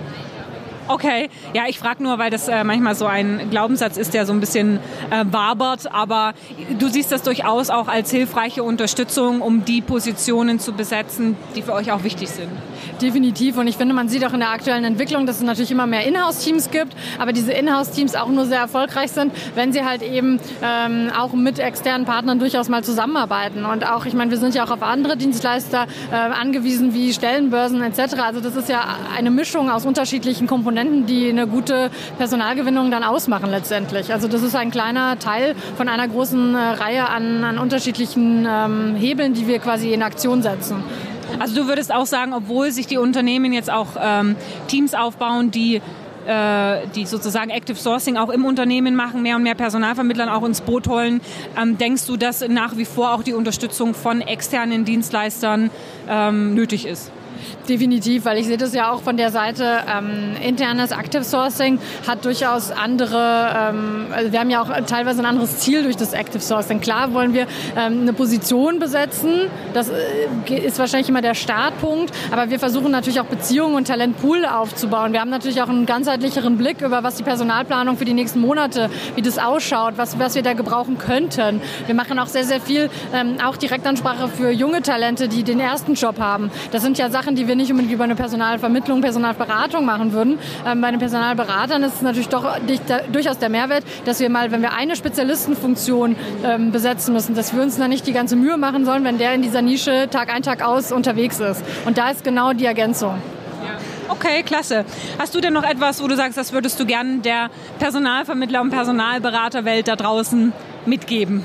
Okay, 0.87 1.29
ja, 1.53 1.63
ich 1.67 1.79
frage 1.79 2.03
nur, 2.03 2.19
weil 2.19 2.29
das 2.29 2.47
äh, 2.47 2.63
manchmal 2.63 2.95
so 2.95 3.05
ein 3.05 3.49
Glaubenssatz 3.49 3.95
ist, 3.95 4.13
der 4.13 4.25
so 4.25 4.33
ein 4.33 4.41
bisschen 4.41 4.79
äh, 5.11 5.23
wabert, 5.31 5.91
aber 5.91 6.33
du 6.77 6.89
siehst 6.89 7.11
das 7.11 7.23
durchaus 7.23 7.69
auch 7.69 7.87
als 7.87 8.11
hilfreiche 8.11 8.63
Unterstützung, 8.63 9.41
um 9.41 9.63
die 9.63 9.81
Positionen 9.81 10.59
zu 10.59 10.73
besetzen, 10.73 11.37
die 11.55 11.61
für 11.61 11.73
euch 11.73 11.91
auch 11.91 12.03
wichtig 12.03 12.29
sind. 12.29 12.49
Definitiv 13.01 13.57
und 13.57 13.67
ich 13.67 13.77
finde, 13.77 13.93
man 13.93 14.07
sieht 14.07 14.25
auch 14.25 14.33
in 14.33 14.39
der 14.39 14.51
aktuellen 14.51 14.83
Entwicklung, 14.83 15.25
dass 15.25 15.37
es 15.37 15.43
natürlich 15.43 15.71
immer 15.71 15.87
mehr 15.87 16.05
Inhouse-Teams 16.05 16.71
gibt, 16.71 16.93
aber 17.19 17.33
diese 17.33 17.51
Inhouse-Teams 17.51 18.15
auch 18.15 18.29
nur 18.29 18.45
sehr 18.45 18.59
erfolgreich 18.59 19.11
sind, 19.11 19.33
wenn 19.55 19.73
sie 19.73 19.83
halt 19.83 20.01
eben 20.01 20.39
ähm, 20.61 21.09
auch 21.17 21.33
mit 21.33 21.59
externen 21.59 22.05
Partnern 22.05 22.39
durchaus 22.39 22.69
mal 22.69 22.83
zusammenarbeiten 22.83 23.65
und 23.65 23.85
auch, 23.89 24.05
ich 24.05 24.13
meine, 24.13 24.31
wir 24.31 24.37
sind 24.37 24.55
ja 24.55 24.63
auch 24.63 24.71
auf 24.71 24.83
andere 24.83 25.17
Dienstleister 25.17 25.87
äh, 26.11 26.15
angewiesen, 26.15 26.93
wie 26.93 27.13
Stellenbörsen 27.13 27.81
etc. 27.81 28.15
Also 28.23 28.39
das 28.39 28.55
ist 28.55 28.69
ja 28.69 28.83
eine 29.15 29.31
Mischung 29.31 29.69
aus 29.69 29.85
unterschiedlichen 29.85 30.47
Komponenten 30.47 31.05
die 31.05 31.29
eine 31.29 31.47
gute 31.47 31.89
Personalgewinnung 32.17 32.91
dann 32.91 33.03
ausmachen 33.03 33.49
letztendlich. 33.49 34.13
Also 34.13 34.27
das 34.27 34.43
ist 34.43 34.55
ein 34.55 34.71
kleiner 34.71 35.19
Teil 35.19 35.55
von 35.77 35.89
einer 35.89 36.07
großen 36.07 36.55
äh, 36.55 36.57
Reihe 36.57 37.09
an, 37.09 37.43
an 37.43 37.57
unterschiedlichen 37.57 38.47
ähm, 38.49 38.95
Hebeln, 38.95 39.33
die 39.33 39.47
wir 39.47 39.59
quasi 39.59 39.93
in 39.93 40.03
Aktion 40.03 40.41
setzen. 40.41 40.83
Also 41.39 41.55
du 41.55 41.67
würdest 41.67 41.93
auch 41.93 42.05
sagen, 42.05 42.33
obwohl 42.33 42.71
sich 42.71 42.87
die 42.87 42.97
Unternehmen 42.97 43.53
jetzt 43.53 43.71
auch 43.71 43.89
ähm, 43.99 44.35
Teams 44.67 44.93
aufbauen, 44.93 45.51
die 45.51 45.81
äh, 46.25 46.87
die 46.95 47.05
sozusagen 47.05 47.49
Active 47.49 47.75
Sourcing 47.75 48.15
auch 48.15 48.29
im 48.29 48.45
Unternehmen 48.45 48.95
machen, 48.95 49.23
mehr 49.23 49.35
und 49.35 49.43
mehr 49.43 49.55
Personalvermittlern 49.55 50.29
auch 50.29 50.45
ins 50.45 50.61
Boot 50.61 50.87
holen. 50.87 51.19
Ähm, 51.61 51.77
denkst 51.77 52.05
du, 52.05 52.15
dass 52.15 52.47
nach 52.47 52.77
wie 52.77 52.85
vor 52.85 53.13
auch 53.13 53.23
die 53.23 53.33
Unterstützung 53.33 53.93
von 53.93 54.21
externen 54.21 54.85
Dienstleistern 54.85 55.69
ähm, 56.07 56.53
nötig 56.53 56.85
ist? 56.85 57.11
Definitiv, 57.67 58.25
weil 58.25 58.37
ich 58.37 58.47
sehe 58.47 58.57
das 58.57 58.73
ja 58.73 58.91
auch 58.91 59.01
von 59.01 59.17
der 59.17 59.31
Seite, 59.31 59.79
ähm, 59.87 60.35
internes 60.41 60.91
Active 60.91 61.23
Sourcing 61.23 61.79
hat 62.07 62.25
durchaus 62.25 62.71
andere, 62.71 63.71
ähm, 63.71 64.07
also 64.13 64.31
wir 64.31 64.39
haben 64.39 64.49
ja 64.49 64.61
auch 64.61 64.69
teilweise 64.85 65.21
ein 65.21 65.25
anderes 65.25 65.59
Ziel 65.59 65.83
durch 65.83 65.95
das 65.95 66.13
Active 66.13 66.41
Sourcing. 66.41 66.81
Klar 66.81 67.13
wollen 67.13 67.33
wir 67.33 67.47
ähm, 67.77 68.01
eine 68.01 68.13
Position 68.13 68.79
besetzen, 68.79 69.49
das 69.73 69.89
äh, 69.89 70.55
ist 70.55 70.77
wahrscheinlich 70.79 71.09
immer 71.09 71.21
der 71.21 71.35
Startpunkt, 71.35 72.13
aber 72.31 72.49
wir 72.49 72.59
versuchen 72.59 72.91
natürlich 72.91 73.19
auch 73.19 73.25
Beziehungen 73.25 73.75
und 73.75 73.87
Talentpool 73.87 74.45
aufzubauen. 74.45 75.13
Wir 75.13 75.21
haben 75.21 75.29
natürlich 75.29 75.61
auch 75.61 75.69
einen 75.69 75.85
ganzheitlicheren 75.85 76.57
Blick 76.57 76.81
über, 76.81 77.03
was 77.03 77.15
die 77.15 77.23
Personalplanung 77.23 77.97
für 77.97 78.05
die 78.05 78.13
nächsten 78.13 78.39
Monate, 78.41 78.89
wie 79.15 79.21
das 79.21 79.37
ausschaut, 79.37 79.93
was, 79.97 80.19
was 80.19 80.35
wir 80.35 80.43
da 80.43 80.53
gebrauchen 80.53 80.97
könnten. 80.97 81.61
Wir 81.85 81.95
machen 81.95 82.19
auch 82.19 82.27
sehr, 82.27 82.43
sehr 82.43 82.59
viel, 82.59 82.89
ähm, 83.13 83.37
auch 83.43 83.57
Direktansprache 83.57 84.27
für 84.27 84.51
junge 84.51 84.81
Talente, 84.81 85.27
die 85.27 85.43
den 85.43 85.59
ersten 85.59 85.93
Job 85.93 86.19
haben. 86.19 86.51
Das 86.71 86.81
sind 86.81 86.97
ja 86.97 87.09
Sachen, 87.09 87.32
die 87.35 87.47
wir 87.47 87.55
nicht 87.55 87.71
unbedingt 87.71 87.93
über 87.93 88.03
eine 88.03 88.15
Personalvermittlung, 88.15 89.01
Personalberatung 89.01 89.85
machen 89.85 90.13
würden. 90.13 90.39
Ähm, 90.65 90.81
bei 90.81 90.91
den 90.91 90.99
Personalberatern 90.99 91.83
ist 91.83 91.95
es 91.95 92.01
natürlich 92.01 92.29
doch 92.29 92.45
durchaus 93.11 93.37
der 93.39 93.49
Mehrwert, 93.49 93.83
dass 94.05 94.19
wir 94.19 94.29
mal, 94.29 94.51
wenn 94.51 94.61
wir 94.61 94.73
eine 94.73 94.95
Spezialistenfunktion 94.95 96.15
ähm, 96.43 96.71
besetzen 96.71 97.13
müssen, 97.13 97.35
dass 97.35 97.53
wir 97.53 97.61
uns 97.61 97.77
da 97.77 97.87
nicht 97.87 98.07
die 98.07 98.13
ganze 98.13 98.35
Mühe 98.35 98.57
machen 98.57 98.85
sollen, 98.85 99.03
wenn 99.03 99.17
der 99.17 99.33
in 99.33 99.41
dieser 99.41 99.61
Nische 99.61 100.07
Tag 100.09 100.33
ein, 100.33 100.43
Tag 100.43 100.63
aus 100.63 100.91
unterwegs 100.91 101.39
ist. 101.39 101.63
Und 101.85 101.97
da 101.97 102.09
ist 102.09 102.23
genau 102.23 102.53
die 102.53 102.65
Ergänzung. 102.65 103.15
Okay, 104.09 104.43
klasse. 104.43 104.85
Hast 105.17 105.33
du 105.33 105.39
denn 105.39 105.53
noch 105.53 105.63
etwas, 105.63 106.03
wo 106.03 106.07
du 106.07 106.15
sagst, 106.15 106.37
das 106.37 106.51
würdest 106.51 106.79
du 106.79 106.85
gerne 106.85 107.19
der 107.19 107.49
Personalvermittler- 107.79 108.61
und 108.61 108.69
Personalberaterwelt 108.69 109.87
da 109.87 109.95
draußen 109.95 110.51
mitgeben? 110.85 111.43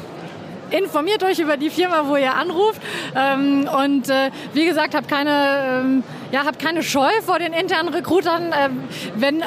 Informiert 0.70 1.22
euch 1.22 1.38
über 1.38 1.56
die 1.56 1.70
Firma, 1.70 2.04
wo 2.06 2.16
ihr 2.16 2.34
anruft. 2.34 2.80
Ähm, 3.14 3.68
und 3.84 4.08
äh, 4.08 4.30
wie 4.54 4.66
gesagt, 4.66 4.94
habt 4.94 5.08
keine, 5.08 5.82
ähm, 5.84 6.02
ja, 6.32 6.44
habt 6.44 6.58
keine 6.58 6.82
Scheu 6.82 7.10
vor 7.24 7.38
den 7.38 7.52
internen 7.52 7.88
Recruitern. 7.88 8.52
Äh, 8.52 8.70
wenn 9.16 9.40
äh, 9.40 9.44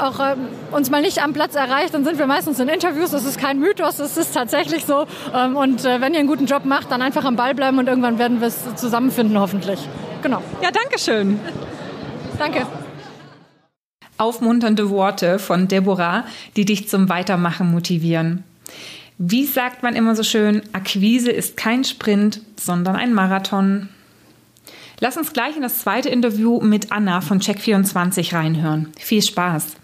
auch 0.00 0.20
äh, 0.20 0.36
uns 0.72 0.90
mal 0.90 1.02
nicht 1.02 1.22
am 1.22 1.32
Platz 1.32 1.54
erreicht, 1.54 1.94
dann 1.94 2.04
sind 2.04 2.18
wir 2.18 2.26
meistens 2.26 2.58
in 2.60 2.68
Interviews. 2.68 3.10
Das 3.10 3.24
ist 3.24 3.38
kein 3.38 3.58
Mythos, 3.58 3.96
das 3.96 4.16
ist 4.16 4.32
tatsächlich 4.32 4.84
so. 4.84 5.06
Ähm, 5.34 5.56
und 5.56 5.84
äh, 5.84 6.00
wenn 6.00 6.12
ihr 6.12 6.20
einen 6.20 6.28
guten 6.28 6.46
Job 6.46 6.64
macht, 6.64 6.90
dann 6.90 7.02
einfach 7.02 7.24
am 7.24 7.36
Ball 7.36 7.54
bleiben 7.54 7.78
und 7.78 7.88
irgendwann 7.88 8.18
werden 8.18 8.40
wir 8.40 8.48
es 8.48 8.74
zusammenfinden, 8.76 9.38
hoffentlich. 9.38 9.80
Genau. 10.22 10.42
Ja, 10.62 10.70
danke 10.70 10.98
schön. 10.98 11.40
Danke. 12.38 12.66
Aufmunternde 14.18 14.88
Worte 14.90 15.38
von 15.38 15.68
Deborah, 15.68 16.24
die 16.56 16.64
dich 16.64 16.88
zum 16.88 17.08
Weitermachen 17.08 17.70
motivieren. 17.70 18.44
Wie 19.24 19.44
sagt 19.44 19.84
man 19.84 19.94
immer 19.94 20.16
so 20.16 20.24
schön, 20.24 20.62
Akquise 20.72 21.30
ist 21.30 21.56
kein 21.56 21.84
Sprint, 21.84 22.40
sondern 22.58 22.96
ein 22.96 23.14
Marathon. 23.14 23.88
Lass 24.98 25.16
uns 25.16 25.32
gleich 25.32 25.54
in 25.54 25.62
das 25.62 25.78
zweite 25.78 26.08
Interview 26.08 26.60
mit 26.60 26.90
Anna 26.90 27.20
von 27.20 27.38
Check24 27.38 28.34
reinhören. 28.34 28.92
Viel 28.98 29.22
Spaß! 29.22 29.76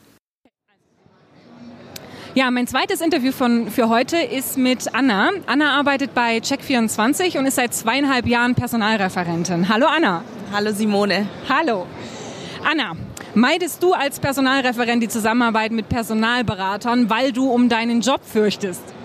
Ja, 2.35 2.51
mein 2.51 2.67
zweites 2.67 3.01
Interview 3.01 3.31
von, 3.31 3.71
für 3.71 3.89
heute 3.89 4.17
ist 4.17 4.59
mit 4.59 4.93
Anna. 4.93 5.31
Anna 5.47 5.79
arbeitet 5.79 6.15
bei 6.15 6.39
Check24 6.39 7.39
und 7.39 7.47
ist 7.47 7.55
seit 7.55 7.73
zweieinhalb 7.73 8.27
Jahren 8.27 8.57
Personalreferentin. 8.57 9.69
Hallo 9.69 9.87
Anna. 9.87 10.25
Hallo 10.53 10.73
Simone. 10.73 11.29
Hallo. 11.49 11.87
Anna, 12.69 12.97
meidest 13.37 13.85
du 13.85 13.93
als 13.93 14.19
Personalreferent 14.19 15.01
die 15.01 15.09
Zusammenarbeit 15.09 15.71
mit 15.71 15.89
Personalberatern, 15.89 17.09
weil 17.09 17.31
du 17.31 17.49
um 17.49 17.69
deinen 17.69 18.01
Job 18.01 18.23
fürchtest? 18.25 18.98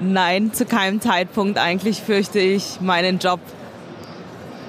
Nein, 0.00 0.52
zu 0.52 0.66
keinem 0.66 1.00
Zeitpunkt 1.00 1.58
eigentlich 1.58 2.02
fürchte 2.02 2.38
ich 2.38 2.80
meinen 2.82 3.18
Job. 3.18 3.40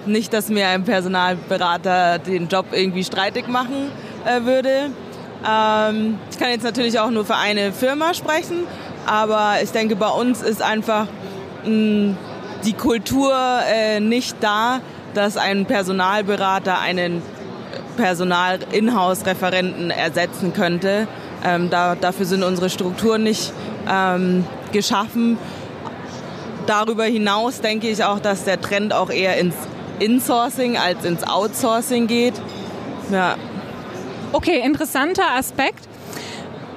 Nicht, 0.05 0.31
dass 0.31 0.47
mir 0.47 0.69
ein 0.69 0.85
Personalberater 0.85 2.19
den 2.19 2.47
Job 2.47 2.67
irgendwie 2.71 3.03
streitig 3.03 3.49
machen 3.49 3.91
äh, 4.25 4.43
würde. 4.43 4.89
Ähm, 5.45 6.17
ich 6.31 6.39
kann 6.39 6.49
jetzt 6.51 6.63
natürlich 6.63 6.97
auch 6.99 7.09
nur 7.09 7.25
für 7.25 7.35
eine 7.35 7.73
Firma 7.73 8.13
sprechen, 8.13 8.63
aber 9.05 9.55
ich 9.61 9.71
denke, 9.71 9.97
bei 9.97 10.07
uns 10.07 10.41
ist 10.41 10.61
einfach 10.61 11.07
mh, 11.65 12.15
die 12.63 12.73
Kultur 12.73 13.35
äh, 13.69 13.99
nicht 13.99 14.37
da, 14.39 14.79
dass 15.13 15.35
ein 15.35 15.65
Personalberater 15.65 16.79
einen 16.79 17.21
Personal-Inhouse-Referenten 17.97 19.91
ersetzen 19.91 20.53
könnte. 20.53 21.07
Ähm, 21.45 21.69
da, 21.69 21.95
dafür 21.95 22.25
sind 22.25 22.43
unsere 22.43 22.69
Strukturen 22.69 23.23
nicht 23.23 23.51
ähm, 23.89 24.45
geschaffen. 24.71 25.37
Darüber 26.65 27.05
hinaus 27.05 27.61
denke 27.61 27.87
ich 27.87 28.03
auch, 28.03 28.19
dass 28.19 28.43
der 28.43 28.59
Trend 28.59 28.93
auch 28.93 29.09
eher 29.09 29.37
ins 29.37 29.55
Insourcing 29.99 30.77
als 30.77 31.05
ins 31.05 31.23
Outsourcing 31.23 32.07
geht. 32.07 32.33
Ja. 33.11 33.35
Okay, 34.33 34.61
interessanter 34.63 35.35
Aspekt. 35.35 35.87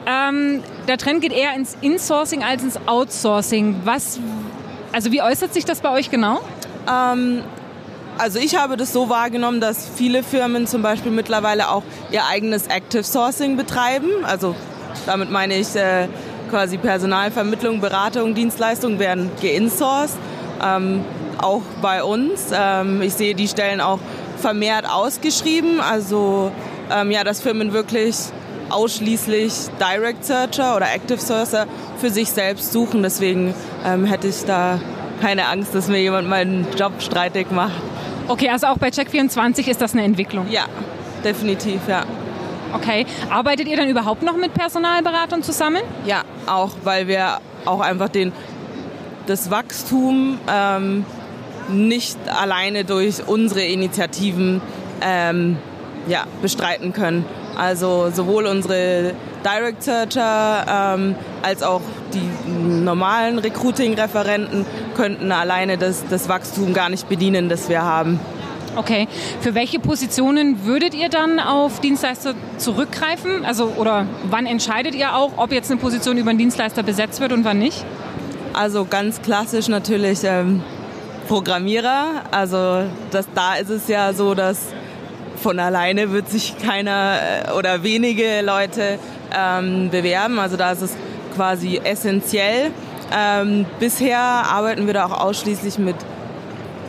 Ähm, 0.06 0.62
der 0.88 0.97
Trend 0.97 1.20
geht 1.20 1.32
eher 1.32 1.54
ins 1.54 1.76
Insourcing 1.80 2.42
als 2.42 2.62
ins 2.62 2.78
Outsourcing. 2.87 3.80
Was, 3.85 4.18
also 4.92 5.12
wie 5.12 5.23
äußert 5.23 5.52
sich 5.52 5.64
das 5.64 5.80
bei 5.80 5.90
euch 5.90 6.11
genau? 6.11 6.40
Ähm, 6.88 7.42
also 8.18 8.38
ich 8.38 8.56
habe 8.56 8.76
das 8.76 8.92
so 8.92 9.09
wahrgenommen, 9.09 9.61
dass 9.61 9.88
viele 9.94 10.23
Firmen 10.23 10.66
zum 10.66 10.82
Beispiel 10.82 11.12
mittlerweile 11.12 11.68
auch 11.70 11.82
ihr 12.11 12.26
eigenes 12.26 12.66
Active 12.66 13.02
Sourcing 13.02 13.56
betreiben. 13.56 14.09
Also 14.25 14.54
damit 15.06 15.30
meine 15.30 15.54
ich 15.54 15.75
äh, 15.76 16.09
quasi 16.50 16.76
Personalvermittlung, 16.76 17.80
Beratung, 17.80 18.35
Dienstleistungen 18.35 18.99
werden 18.99 19.30
geinsourced. 19.40 20.19
Ähm, 20.62 21.04
auch 21.38 21.62
bei 21.80 22.02
uns. 22.04 22.49
Ähm, 22.52 23.00
ich 23.00 23.14
sehe 23.14 23.35
die 23.35 23.49
Stellen 23.49 23.80
auch 23.80 23.99
vermehrt 24.38 24.87
ausgeschrieben. 24.88 25.80
Also 25.80 26.52
ähm, 26.90 27.11
ja, 27.11 27.25
dass 27.25 27.40
Firmen 27.40 27.73
wirklich 27.73 28.16
ausschließlich 28.69 29.52
Direct 29.80 30.25
Searcher 30.25 30.76
oder 30.76 30.92
Active 30.92 31.19
Sourcer 31.19 31.66
für 31.99 32.11
sich 32.11 32.30
selbst 32.30 32.73
suchen. 32.73 33.02
Deswegen 33.02 33.54
ähm, 33.85 34.04
hätte 34.04 34.28
ich 34.28 34.45
da 34.45 34.80
keine 35.21 35.47
Angst, 35.49 35.75
dass 35.75 35.88
mir 35.88 36.00
jemand 36.00 36.28
meinen 36.28 36.66
Job 36.76 36.92
streitig 37.00 37.50
macht. 37.50 37.80
Okay, 38.28 38.49
also 38.49 38.69
auch 38.69 38.78
bei 38.78 38.88
Check24 38.88 39.69
ist 39.69 39.80
das 39.80 39.92
eine 39.92 40.04
Entwicklung? 40.04 40.47
Ja, 40.50 40.66
definitiv, 41.25 41.80
ja. 41.88 42.04
Okay. 42.72 43.06
Arbeitet 43.30 43.68
ihr 43.68 43.76
dann 43.76 43.88
überhaupt 43.88 44.22
noch 44.22 44.36
mit 44.36 44.54
Personalberatern 44.54 45.42
zusammen? 45.42 45.82
Ja, 46.04 46.22
auch, 46.46 46.70
weil 46.84 47.08
wir 47.08 47.38
auch 47.64 47.80
einfach 47.80 48.08
den, 48.08 48.32
das 49.26 49.50
Wachstum 49.50 50.38
ähm, 50.48 51.04
nicht 51.68 52.18
alleine 52.28 52.84
durch 52.84 53.26
unsere 53.26 53.62
Initiativen 53.62 54.60
ähm, 55.00 55.56
ja, 56.06 56.24
bestreiten 56.42 56.92
können. 56.92 57.24
Also 57.56 58.10
sowohl 58.10 58.46
unsere 58.46 59.14
Direct 59.44 59.82
Searcher 59.82 60.94
ähm, 60.94 61.14
als 61.42 61.62
auch 61.62 61.82
die 62.14 62.50
normalen 62.50 63.38
Recruiting-Referenten 63.38 64.66
könnten 64.94 65.32
alleine 65.32 65.78
das, 65.78 66.04
das 66.08 66.28
Wachstum 66.28 66.74
gar 66.74 66.88
nicht 66.88 67.08
bedienen, 67.08 67.48
das 67.48 67.68
wir 67.68 67.82
haben. 67.82 68.20
Okay. 68.80 69.08
Für 69.42 69.54
welche 69.54 69.78
Positionen 69.78 70.64
würdet 70.64 70.94
ihr 70.94 71.10
dann 71.10 71.38
auf 71.38 71.80
Dienstleister 71.80 72.34
zurückgreifen? 72.56 73.44
Also 73.44 73.75
oder 73.76 74.06
wann 74.30 74.46
entscheidet 74.46 74.94
ihr 74.94 75.14
auch, 75.14 75.32
ob 75.37 75.52
jetzt 75.52 75.70
eine 75.70 75.78
Position 75.78 76.16
über 76.16 76.30
einen 76.30 76.38
Dienstleister 76.38 76.82
besetzt 76.82 77.20
wird 77.20 77.32
und 77.32 77.44
wann 77.44 77.58
nicht? 77.58 77.84
Also 78.54 78.87
ganz 78.87 79.20
klassisch 79.20 79.68
natürlich 79.68 80.20
ähm, 80.25 80.62
Programmierer. 81.28 82.22
Also 82.30 82.84
das, 83.10 83.28
da 83.34 83.56
ist 83.56 83.68
es 83.68 83.87
ja 83.87 84.14
so, 84.14 84.34
dass 84.34 84.68
von 85.37 85.58
alleine 85.58 86.10
wird 86.10 86.30
sich 86.30 86.56
keiner 86.56 87.18
äh, 87.49 87.52
oder 87.52 87.82
wenige 87.82 88.40
Leute 88.40 88.99
ähm, 89.38 89.90
bewerben. 89.90 90.38
Also 90.38 90.56
da 90.56 90.72
ist 90.72 90.80
es 90.80 90.96
quasi 91.37 91.78
essentiell. 91.84 92.70
Ähm, 93.14 93.66
bisher 93.78 94.20
arbeiten 94.20 94.87
wir 94.87 94.94
da 94.94 95.04
auch 95.04 95.20
ausschließlich 95.20 95.76
mit 95.78 95.96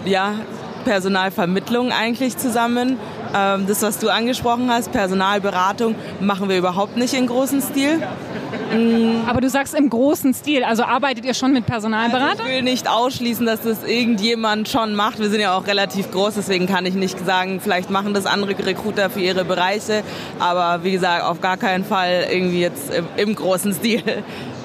ja, 0.06 0.36
Personalvermittlung 0.84 1.92
eigentlich 1.92 2.38
zusammen. 2.38 2.98
Ähm, 3.36 3.66
das, 3.68 3.82
was 3.82 4.00
du 4.00 4.10
angesprochen 4.10 4.70
hast, 4.70 4.92
Personalberatung, 4.92 5.96
machen 6.20 6.50
wir 6.50 6.58
überhaupt 6.58 6.98
nicht 6.98 7.14
in 7.14 7.28
großem 7.28 7.62
Stil. 7.62 7.98
Mm. 7.98 9.28
Aber 9.28 9.42
du 9.42 9.50
sagst 9.50 9.74
im 9.74 9.90
großen 9.90 10.34
Stil, 10.34 10.64
also 10.64 10.84
arbeitet 10.84 11.26
ihr 11.26 11.34
schon 11.34 11.54
mit 11.54 11.66
Personalberatern? 11.66 12.30
Also 12.30 12.44
ich 12.44 12.50
will 12.50 12.62
nicht 12.64 12.90
ausschließen, 12.90 13.46
dass 13.46 13.62
das 13.62 13.84
irgendjemand 13.84 14.70
schon 14.70 14.96
macht. 14.96 15.20
Wir 15.20 15.30
sind 15.30 15.40
ja 15.40 15.56
auch 15.56 15.68
relativ 15.68 16.12
groß, 16.12 16.36
deswegen 16.36 16.68
kann 16.68 16.86
ich 16.86 16.96
nicht 16.96 17.24
sagen, 17.26 17.60
vielleicht 17.62 17.90
machen 17.90 18.14
das 18.14 18.26
andere 18.26 18.58
Recruiter 18.66 19.10
für 19.10 19.22
ihre 19.22 19.46
Bereiche. 19.46 20.04
Aber 20.40 20.84
wie 20.84 20.92
gesagt, 20.92 21.24
auf 21.24 21.42
gar 21.42 21.58
keinen 21.58 21.86
Fall 21.86 22.28
irgendwie 22.30 22.62
jetzt 22.62 22.94
im, 22.94 23.08
im 23.18 23.36
großen 23.36 23.74
Stil. 23.74 24.04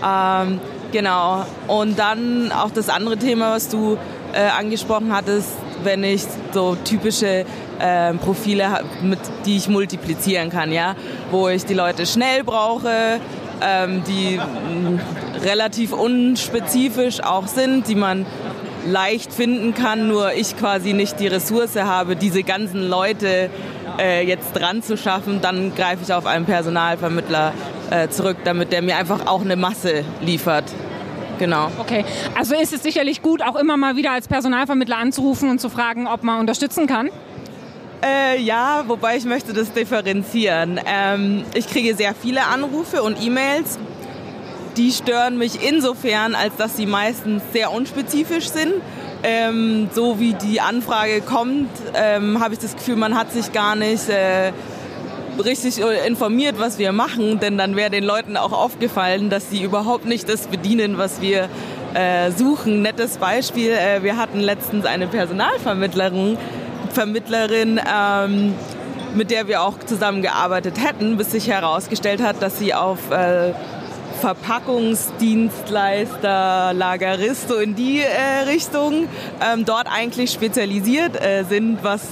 Ähm, 0.05 0.61
genau. 0.93 1.47
Und 1.69 1.99
dann 1.99 2.53
auch 2.53 2.71
das 2.71 2.91
andere 2.91 3.17
Thema, 3.17 3.53
was 3.53 3.71
du 3.71 3.97
äh, 4.35 4.49
angesprochen 4.59 5.11
hattest, 5.11 5.49
wenn 5.87 6.05
ich 6.05 6.23
so 6.53 6.77
typische 6.85 7.47
äh, 7.79 8.13
Profile 8.15 8.71
habe, 8.71 8.85
die 9.47 9.57
ich 9.57 9.69
multiplizieren 9.69 10.51
kann, 10.51 10.71
ja, 10.71 10.95
wo 11.31 11.49
ich 11.49 11.65
die 11.65 11.73
Leute 11.73 12.05
schnell 12.05 12.45
brauche, 12.45 13.19
ähm, 13.63 14.03
die 14.07 14.37
mh, 14.37 15.01
relativ 15.43 15.95
unspezifisch 15.95 17.23
auch 17.23 17.47
sind, 17.47 17.89
die 17.89 17.95
man 17.95 18.27
leicht 18.87 19.33
finden 19.33 19.75
kann, 19.75 20.09
nur 20.09 20.35
ich 20.35 20.57
quasi 20.57 20.93
nicht 20.93 21.19
die 21.19 21.27
Ressource 21.27 21.77
habe, 21.77 22.17
diese 22.17 22.43
ganzen 22.43 22.89
Leute 22.89 23.51
äh, 23.99 24.27
jetzt 24.27 24.53
dran 24.53 24.83
zu 24.83 24.97
schaffen, 24.97 25.41
dann 25.41 25.75
greife 25.75 26.03
ich 26.05 26.13
auf 26.13 26.27
einen 26.27 26.45
Personalvermittler 26.45 27.53
äh, 27.91 28.09
zurück, 28.09 28.37
damit 28.45 28.73
der 28.73 28.83
mir 28.83 28.97
einfach 28.97 29.27
auch 29.27 29.41
eine 29.41 29.57
Masse 29.57 30.05
liefert. 30.21 30.65
Genau. 31.39 31.71
Okay, 31.79 32.05
also 32.35 32.55
ist 32.55 32.73
es 32.73 32.83
sicherlich 32.83 33.23
gut, 33.23 33.43
auch 33.43 33.57
immer 33.57 33.77
mal 33.77 33.97
wieder 33.97 34.13
als 34.13 34.29
Personalvermittler 34.29 34.97
anzurufen 34.97 35.51
und 35.51 35.61
zu 35.61 35.69
fragen, 35.69 36.07
ob 36.07 36.23
man 36.23 36.41
unterstützen 36.41 36.87
kann? 36.87 37.11
Äh, 38.03 38.41
ja, 38.41 38.85
wobei 38.87 39.17
ich 39.17 39.25
möchte 39.25 39.53
das 39.53 39.73
differenzieren. 39.73 40.81
Ähm, 40.87 41.45
ich 41.55 41.69
kriege 41.69 41.95
sehr 41.95 42.15
viele 42.15 42.45
Anrufe 42.45 43.03
und 43.03 43.23
E-Mails. 43.23 43.79
Die 44.77 44.93
stören 44.93 45.39
mich 45.39 45.67
insofern, 45.67 46.35
als 46.35 46.57
dass 46.57 46.77
sie 46.77 46.87
meistens 46.87 47.43
sehr 47.53 47.73
unspezifisch 47.73 48.51
sind. 48.51 48.75
Ähm, 49.23 49.89
so 49.93 50.21
wie 50.21 50.35
die 50.35 50.61
Anfrage 50.61 51.23
kommt, 51.23 51.71
ähm, 51.95 52.39
habe 52.41 52.55
ich 52.55 52.61
das 52.61 52.77
Gefühl, 52.77 52.97
man 52.97 53.17
hat 53.17 53.33
sich 53.33 53.53
gar 53.53 53.75
nicht 53.75 54.09
äh, 54.11 54.53
richtig 55.45 55.79
informiert, 56.07 56.57
was 56.59 56.79
wir 56.79 56.93
machen, 56.93 57.41
denn 57.41 57.59
dann 57.59 57.77
wäre 57.77 57.91
den 57.91 58.05
Leuten 58.05 58.37
auch 58.37 58.53
aufgefallen, 58.53 59.31
dass 59.31 59.51
sie 59.51 59.63
überhaupt 59.63 60.07
nicht 60.07 60.29
das 60.29 60.47
bedienen, 60.47 60.99
was 60.99 61.21
wir 61.21 61.49
äh, 61.95 62.31
suchen. 62.31 62.83
Nettes 62.83 63.19
Beispiel, 63.19 63.71
äh, 63.71 64.03
wir 64.03 64.17
hatten 64.17 64.41
letztens 64.41 64.85
eine 64.85 65.07
Personalvermittlerin, 65.07 66.39
Vermittlerin, 66.93 67.81
ähm, 67.81 68.55
mit 69.15 69.31
der 69.31 69.49
wir 69.49 69.63
auch 69.63 69.79
zusammengearbeitet 69.79 70.75
hätten, 70.83 71.17
bis 71.17 71.33
sich 71.33 71.49
herausgestellt 71.49 72.23
hat, 72.23 72.43
dass 72.43 72.59
sie 72.59 72.75
auf 72.75 73.11
äh, 73.11 73.53
Verpackungsdienstleister, 74.21 76.73
Lagerist, 76.75 77.49
so 77.49 77.57
in 77.57 77.75
die 77.75 78.01
äh, 78.01 78.43
Richtung, 78.47 79.09
ähm, 79.41 79.65
dort 79.65 79.87
eigentlich 79.91 80.33
spezialisiert 80.33 81.19
äh, 81.21 81.45
sind, 81.45 81.79
was 81.83 82.03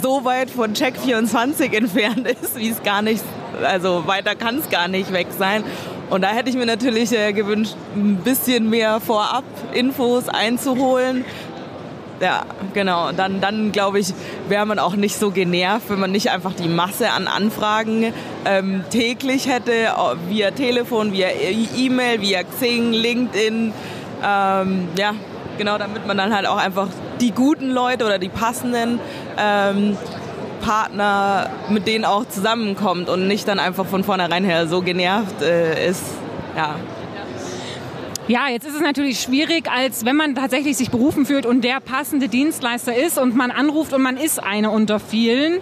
so 0.00 0.24
weit 0.24 0.50
von 0.50 0.74
Check24 0.74 1.72
entfernt 1.74 2.26
ist, 2.26 2.56
wie 2.56 2.68
es 2.68 2.82
gar 2.82 3.02
nicht, 3.02 3.22
also 3.62 4.06
weiter 4.06 4.34
kann 4.34 4.58
es 4.58 4.70
gar 4.70 4.88
nicht 4.88 5.12
weg 5.12 5.28
sein. 5.38 5.64
Und 6.10 6.22
da 6.22 6.28
hätte 6.28 6.50
ich 6.50 6.56
mir 6.56 6.66
natürlich 6.66 7.12
äh, 7.12 7.32
gewünscht, 7.32 7.74
ein 7.94 8.16
bisschen 8.16 8.68
mehr 8.68 9.00
vorab 9.00 9.44
Infos 9.72 10.28
einzuholen. 10.28 11.24
Ja, 12.20 12.42
genau. 12.74 13.12
Dann, 13.12 13.40
dann 13.40 13.72
glaube 13.72 13.98
ich, 13.98 14.12
wäre 14.48 14.66
man 14.66 14.78
auch 14.78 14.94
nicht 14.94 15.16
so 15.16 15.30
genervt, 15.30 15.88
wenn 15.88 15.98
man 15.98 16.12
nicht 16.12 16.30
einfach 16.30 16.52
die 16.52 16.68
Masse 16.68 17.10
an 17.10 17.26
Anfragen 17.26 18.12
ähm, 18.44 18.84
täglich 18.90 19.48
hätte, 19.48 19.72
via 20.28 20.50
Telefon, 20.52 21.12
via 21.12 21.28
E-Mail, 21.76 22.20
via 22.20 22.42
Xing, 22.44 22.92
LinkedIn. 22.92 23.72
Ähm, 24.22 24.88
ja, 24.96 25.14
Genau, 25.58 25.76
damit 25.76 26.06
man 26.06 26.16
dann 26.16 26.34
halt 26.34 26.46
auch 26.46 26.56
einfach 26.56 26.88
die 27.20 27.30
guten 27.30 27.70
Leute 27.70 28.06
oder 28.06 28.18
die 28.18 28.30
passenden 28.30 28.98
ähm, 29.38 29.96
Partner 30.62 31.50
mit 31.68 31.86
denen 31.86 32.04
auch 32.04 32.26
zusammenkommt 32.28 33.08
und 33.08 33.26
nicht 33.26 33.46
dann 33.48 33.58
einfach 33.58 33.86
von 33.86 34.04
vornherein 34.04 34.44
her 34.44 34.66
so 34.66 34.80
genervt 34.80 35.42
äh, 35.42 35.88
ist. 35.88 36.04
Ja. 36.56 36.76
Ja, 38.28 38.48
jetzt 38.48 38.66
ist 38.66 38.76
es 38.76 38.80
natürlich 38.80 39.20
schwierig, 39.20 39.68
als 39.68 40.04
wenn 40.04 40.14
man 40.14 40.36
tatsächlich 40.36 40.76
sich 40.76 40.90
berufen 40.90 41.26
fühlt 41.26 41.44
und 41.44 41.62
der 41.62 41.80
passende 41.80 42.28
Dienstleister 42.28 42.94
ist 42.94 43.18
und 43.18 43.34
man 43.34 43.50
anruft 43.50 43.92
und 43.92 44.00
man 44.00 44.16
ist 44.16 44.42
eine 44.42 44.70
unter 44.70 45.00
vielen. 45.00 45.58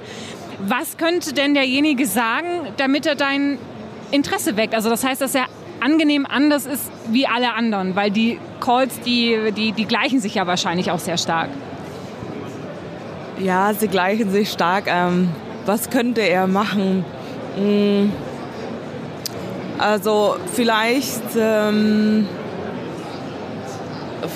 Was 0.68 0.98
könnte 0.98 1.32
denn 1.32 1.54
derjenige 1.54 2.06
sagen, 2.06 2.66
damit 2.76 3.06
er 3.06 3.14
dein 3.14 3.58
Interesse 4.10 4.58
weckt? 4.58 4.74
Also 4.74 4.90
das 4.90 5.04
heißt, 5.04 5.22
dass 5.22 5.34
er 5.34 5.46
angenehm 5.80 6.26
anders 6.26 6.66
ist 6.66 6.90
wie 7.08 7.26
alle 7.26 7.54
anderen, 7.54 7.96
weil 7.96 8.10
die 8.10 8.38
Calls, 8.60 9.00
die, 9.00 9.52
die, 9.56 9.72
die 9.72 9.86
gleichen 9.86 10.20
sich 10.20 10.34
ja 10.34 10.46
wahrscheinlich 10.46 10.90
auch 10.90 10.98
sehr 10.98 11.16
stark. 11.16 11.48
Ja, 13.42 13.72
sie 13.72 13.88
gleichen 13.88 14.30
sich 14.30 14.50
stark. 14.50 14.84
Ähm, 14.86 15.30
was 15.64 15.88
könnte 15.90 16.20
er 16.20 16.46
machen? 16.46 17.04
Hm. 17.56 18.12
Also 19.78 20.36
vielleicht... 20.52 21.36
Ähm 21.36 22.28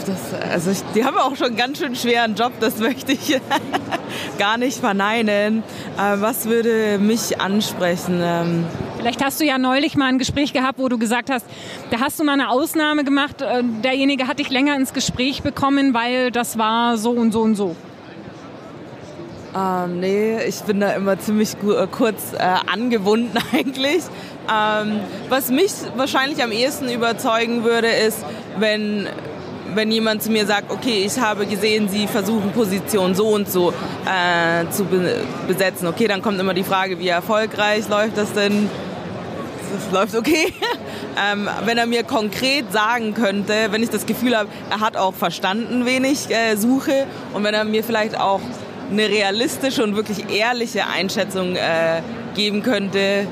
das, 0.07 0.35
also 0.51 0.71
ich, 0.71 0.83
die 0.95 1.05
haben 1.05 1.17
auch 1.19 1.37
schon 1.37 1.49
einen 1.49 1.57
ganz 1.57 1.79
schön 1.79 1.95
schweren 1.95 2.35
Job, 2.35 2.53
das 2.61 2.79
möchte 2.81 3.13
ich 3.13 3.39
gar 4.39 4.57
nicht 4.57 4.79
verneinen. 4.79 5.63
Äh, 5.99 6.21
was 6.21 6.47
würde 6.47 6.99
mich 6.99 7.41
ansprechen? 7.41 8.21
Ähm 8.23 8.65
Vielleicht 8.99 9.23
hast 9.23 9.41
du 9.41 9.45
ja 9.45 9.59
neulich 9.59 9.97
mal 9.97 10.07
ein 10.07 10.19
Gespräch 10.19 10.55
gehabt, 10.55 10.79
wo 10.79 10.89
du 10.89 10.99
gesagt 10.99 11.29
hast, 11.31 11.45
da 11.91 12.01
hast 12.01 12.19
du 12.19 12.25
mal 12.25 12.33
eine 12.33 12.49
Ausnahme 12.49 13.05
gemacht, 13.05 13.43
äh, 13.43 13.63
derjenige 13.83 14.27
hat 14.27 14.39
dich 14.39 14.49
länger 14.49 14.77
ins 14.77 14.95
Gespräch 14.95 15.43
bekommen, 15.43 15.93
weil 15.93 16.31
das 16.31 16.57
war 16.57 16.97
so 16.97 17.11
und 17.11 17.33
so 17.33 17.43
und 17.43 17.55
so. 17.55 17.77
Ähm, 19.57 20.01
nee, 20.01 20.43
ich 20.45 20.61
bin 20.63 20.81
da 20.81 20.91
immer 20.91 21.19
ziemlich 21.19 21.55
äh, 21.63 21.87
kurz 21.87 22.33
äh, 22.33 22.39
angebunden 22.39 23.37
eigentlich. 23.53 24.03
Ähm, 24.53 25.01
was 25.29 25.51
mich 25.51 25.73
wahrscheinlich 25.97 26.43
am 26.43 26.51
ehesten 26.51 26.89
überzeugen 26.91 27.65
würde, 27.65 27.89
ist, 27.89 28.19
wenn 28.59 29.09
wenn 29.75 29.91
jemand 29.91 30.23
zu 30.23 30.31
mir 30.31 30.47
sagt, 30.47 30.71
okay, 30.71 31.05
ich 31.05 31.19
habe 31.19 31.47
gesehen, 31.47 31.89
Sie 31.89 32.07
versuchen 32.07 32.53
Position 32.53 33.15
so 33.15 33.29
und 33.29 33.51
so 33.51 33.73
äh, 34.07 34.69
zu 34.71 34.85
be 34.85 35.17
besetzen. 35.49 35.89
Okay, 35.89 36.07
dann 36.07 36.23
kommt 36.23 36.39
immer 36.39 36.55
die 36.55 36.63
Frage, 36.63 36.99
wie 36.99 37.09
erfolgreich 37.09 37.89
läuft 37.89 38.17
das 38.17 38.33
denn? 38.35 38.71
Das 39.75 39.93
läuft 39.93 40.15
okay. 40.15 40.53
ähm, 41.33 41.49
wenn 41.65 41.79
er 41.79 41.87
mir 41.87 42.05
konkret 42.05 42.73
sagen 42.73 43.15
könnte, 43.15 43.55
wenn 43.71 43.83
ich 43.83 43.91
das 43.91 44.07
Gefühl 44.07 44.37
habe, 44.37 44.49
er 44.71 44.81
hat 44.81 44.97
auch 44.97 45.15
verstanden, 45.15 45.85
wen 45.87 46.05
ich 46.05 46.31
äh, 46.31 46.57
suche 46.57 47.07
und 47.33 47.43
wenn 47.43 47.55
er 47.55 47.65
mir 47.65 47.83
vielleicht 47.83 48.21
auch 48.21 48.41
eine 48.91 49.09
realistische 49.09 49.83
und 49.83 49.97
wirklich 49.97 50.31
ehrliche 50.31 50.87
Einschätzung 50.87 51.57
äh, 51.57 52.03
geben 52.35 52.63
könnte, 52.63 53.27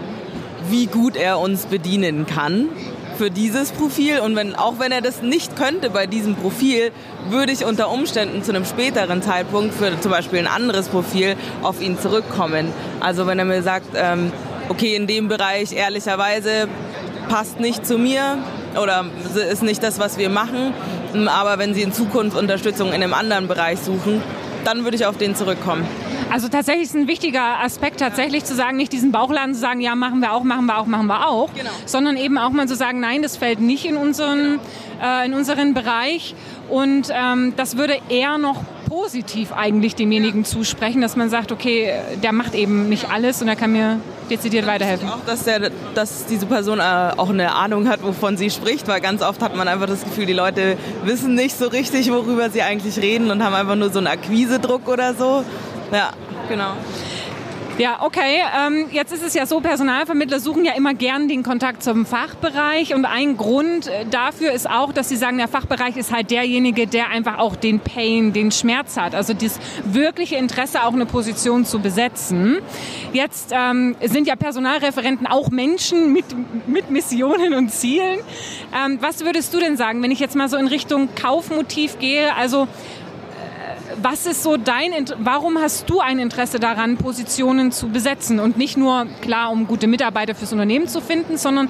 wie 0.68 0.86
gut 0.86 1.16
er 1.16 1.38
uns 1.38 1.66
bedienen 1.66 2.26
kann, 2.26 2.68
für 3.16 3.30
dieses 3.30 3.72
Profil 3.72 4.20
und 4.20 4.36
wenn, 4.36 4.54
auch 4.54 4.78
wenn 4.78 4.90
er 4.90 5.00
das 5.00 5.22
nicht 5.22 5.56
könnte 5.56 5.90
bei 5.90 6.06
diesem 6.06 6.34
Profil, 6.34 6.90
würde 7.28 7.52
ich 7.52 7.64
unter 7.64 7.90
Umständen 7.90 8.42
zu 8.42 8.52
einem 8.52 8.64
späteren 8.64 9.22
Zeitpunkt 9.22 9.74
für 9.74 10.00
zum 10.00 10.10
Beispiel 10.10 10.40
ein 10.40 10.46
anderes 10.46 10.88
Profil 10.88 11.36
auf 11.62 11.80
ihn 11.80 11.98
zurückkommen. 11.98 12.72
Also 13.00 13.26
wenn 13.26 13.38
er 13.38 13.44
mir 13.44 13.62
sagt, 13.62 13.88
ähm, 13.94 14.32
okay, 14.68 14.96
in 14.96 15.06
dem 15.06 15.28
Bereich 15.28 15.72
ehrlicherweise 15.72 16.68
passt 17.28 17.60
nicht 17.60 17.86
zu 17.86 17.98
mir 17.98 18.38
oder 18.80 19.04
ist 19.50 19.62
nicht 19.62 19.82
das, 19.82 19.98
was 19.98 20.18
wir 20.18 20.28
machen, 20.28 20.74
aber 21.28 21.58
wenn 21.58 21.74
Sie 21.74 21.82
in 21.82 21.92
Zukunft 21.92 22.36
Unterstützung 22.36 22.88
in 22.88 22.94
einem 22.94 23.14
anderen 23.14 23.48
Bereich 23.48 23.78
suchen, 23.78 24.22
dann 24.64 24.84
würde 24.84 24.96
ich 24.96 25.06
auf 25.06 25.18
den 25.18 25.34
zurückkommen. 25.34 25.86
Also 26.30 26.48
tatsächlich 26.48 26.84
ist 26.84 26.94
ein 26.94 27.08
wichtiger 27.08 27.60
Aspekt 27.60 28.00
tatsächlich 28.00 28.44
zu 28.44 28.54
sagen, 28.54 28.76
nicht 28.76 28.92
diesen 28.92 29.12
Bauchladen 29.12 29.54
zu 29.54 29.60
sagen, 29.60 29.80
ja, 29.80 29.94
machen 29.94 30.20
wir 30.20 30.32
auch, 30.32 30.44
machen 30.44 30.66
wir 30.66 30.78
auch, 30.78 30.86
machen 30.86 31.06
wir 31.06 31.28
auch, 31.28 31.52
genau. 31.54 31.70
sondern 31.84 32.16
eben 32.16 32.38
auch 32.38 32.50
mal 32.50 32.66
zu 32.66 32.74
sagen, 32.74 33.00
nein, 33.00 33.22
das 33.22 33.36
fällt 33.36 33.60
nicht 33.60 33.84
in 33.84 33.96
unseren, 33.96 34.58
äh, 35.02 35.26
in 35.26 35.34
unseren 35.34 35.74
Bereich 35.74 36.34
und 36.70 37.08
ähm, 37.12 37.52
das 37.56 37.76
würde 37.76 37.98
eher 38.08 38.38
noch 38.38 38.62
positiv 38.92 39.52
eigentlich 39.52 39.94
demjenigen 39.94 40.44
zusprechen, 40.44 41.00
dass 41.00 41.16
man 41.16 41.30
sagt, 41.30 41.50
okay, 41.50 41.94
der 42.22 42.32
macht 42.32 42.54
eben 42.54 42.90
nicht 42.90 43.10
alles 43.10 43.40
und 43.40 43.48
er 43.48 43.56
kann 43.56 43.72
mir 43.72 44.00
dezidiert 44.28 44.66
weiterhelfen. 44.66 45.08
Auch, 45.08 45.24
dass, 45.24 45.44
der, 45.44 45.70
dass 45.94 46.26
diese 46.26 46.44
Person 46.44 46.78
äh, 46.78 46.82
auch 47.16 47.30
eine 47.30 47.54
Ahnung 47.54 47.88
hat, 47.88 48.02
wovon 48.02 48.36
sie 48.36 48.50
spricht, 48.50 48.88
weil 48.88 49.00
ganz 49.00 49.22
oft 49.22 49.40
hat 49.40 49.56
man 49.56 49.66
einfach 49.66 49.86
das 49.86 50.04
Gefühl, 50.04 50.26
die 50.26 50.34
Leute 50.34 50.76
wissen 51.04 51.34
nicht 51.34 51.56
so 51.56 51.68
richtig, 51.68 52.10
worüber 52.12 52.50
sie 52.50 52.60
eigentlich 52.60 52.98
reden 52.98 53.30
und 53.30 53.42
haben 53.42 53.54
einfach 53.54 53.76
nur 53.76 53.90
so 53.90 53.98
einen 53.98 54.08
Akquisedruck 54.08 54.86
oder 54.86 55.14
so. 55.14 55.42
Ja, 55.90 56.10
genau. 56.50 56.72
Ja, 57.78 58.02
okay. 58.02 58.42
Ähm, 58.66 58.88
jetzt 58.92 59.12
ist 59.12 59.24
es 59.24 59.32
ja 59.32 59.46
so, 59.46 59.60
Personalvermittler 59.60 60.40
suchen 60.40 60.64
ja 60.64 60.74
immer 60.74 60.92
gern 60.92 61.26
den 61.26 61.42
Kontakt 61.42 61.82
zum 61.82 62.04
Fachbereich 62.04 62.94
und 62.94 63.06
ein 63.06 63.38
Grund 63.38 63.86
äh, 63.86 64.04
dafür 64.10 64.52
ist 64.52 64.68
auch, 64.68 64.92
dass 64.92 65.08
sie 65.08 65.16
sagen, 65.16 65.38
der 65.38 65.48
Fachbereich 65.48 65.96
ist 65.96 66.12
halt 66.12 66.30
derjenige, 66.30 66.86
der 66.86 67.08
einfach 67.08 67.38
auch 67.38 67.56
den 67.56 67.80
Pain, 67.80 68.34
den 68.34 68.52
Schmerz 68.52 68.98
hat, 68.98 69.14
also 69.14 69.32
das 69.32 69.58
wirkliche 69.84 70.36
Interesse, 70.36 70.82
auch 70.84 70.92
eine 70.92 71.06
Position 71.06 71.64
zu 71.64 71.78
besetzen. 71.78 72.58
Jetzt 73.14 73.52
ähm, 73.52 73.96
sind 74.02 74.26
ja 74.26 74.36
Personalreferenten 74.36 75.26
auch 75.26 75.50
Menschen 75.50 76.12
mit, 76.12 76.26
mit 76.66 76.90
Missionen 76.90 77.54
und 77.54 77.70
Zielen. 77.70 78.18
Ähm, 78.84 78.98
was 79.00 79.24
würdest 79.24 79.54
du 79.54 79.60
denn 79.60 79.78
sagen, 79.78 80.02
wenn 80.02 80.10
ich 80.10 80.20
jetzt 80.20 80.36
mal 80.36 80.48
so 80.48 80.58
in 80.58 80.66
Richtung 80.66 81.08
Kaufmotiv 81.14 81.98
gehe? 81.98 82.34
Also 82.36 82.68
was 84.00 84.26
ist 84.26 84.42
so 84.42 84.56
dein, 84.56 84.92
warum 85.18 85.58
hast 85.58 85.88
du 85.90 86.00
ein 86.00 86.18
Interesse 86.18 86.58
daran, 86.58 86.96
Positionen 86.96 87.72
zu 87.72 87.88
besetzen 87.88 88.40
und 88.40 88.56
nicht 88.56 88.76
nur, 88.76 89.06
klar, 89.20 89.50
um 89.50 89.66
gute 89.66 89.86
Mitarbeiter 89.86 90.34
fürs 90.34 90.52
Unternehmen 90.52 90.88
zu 90.88 91.00
finden, 91.00 91.36
sondern 91.36 91.68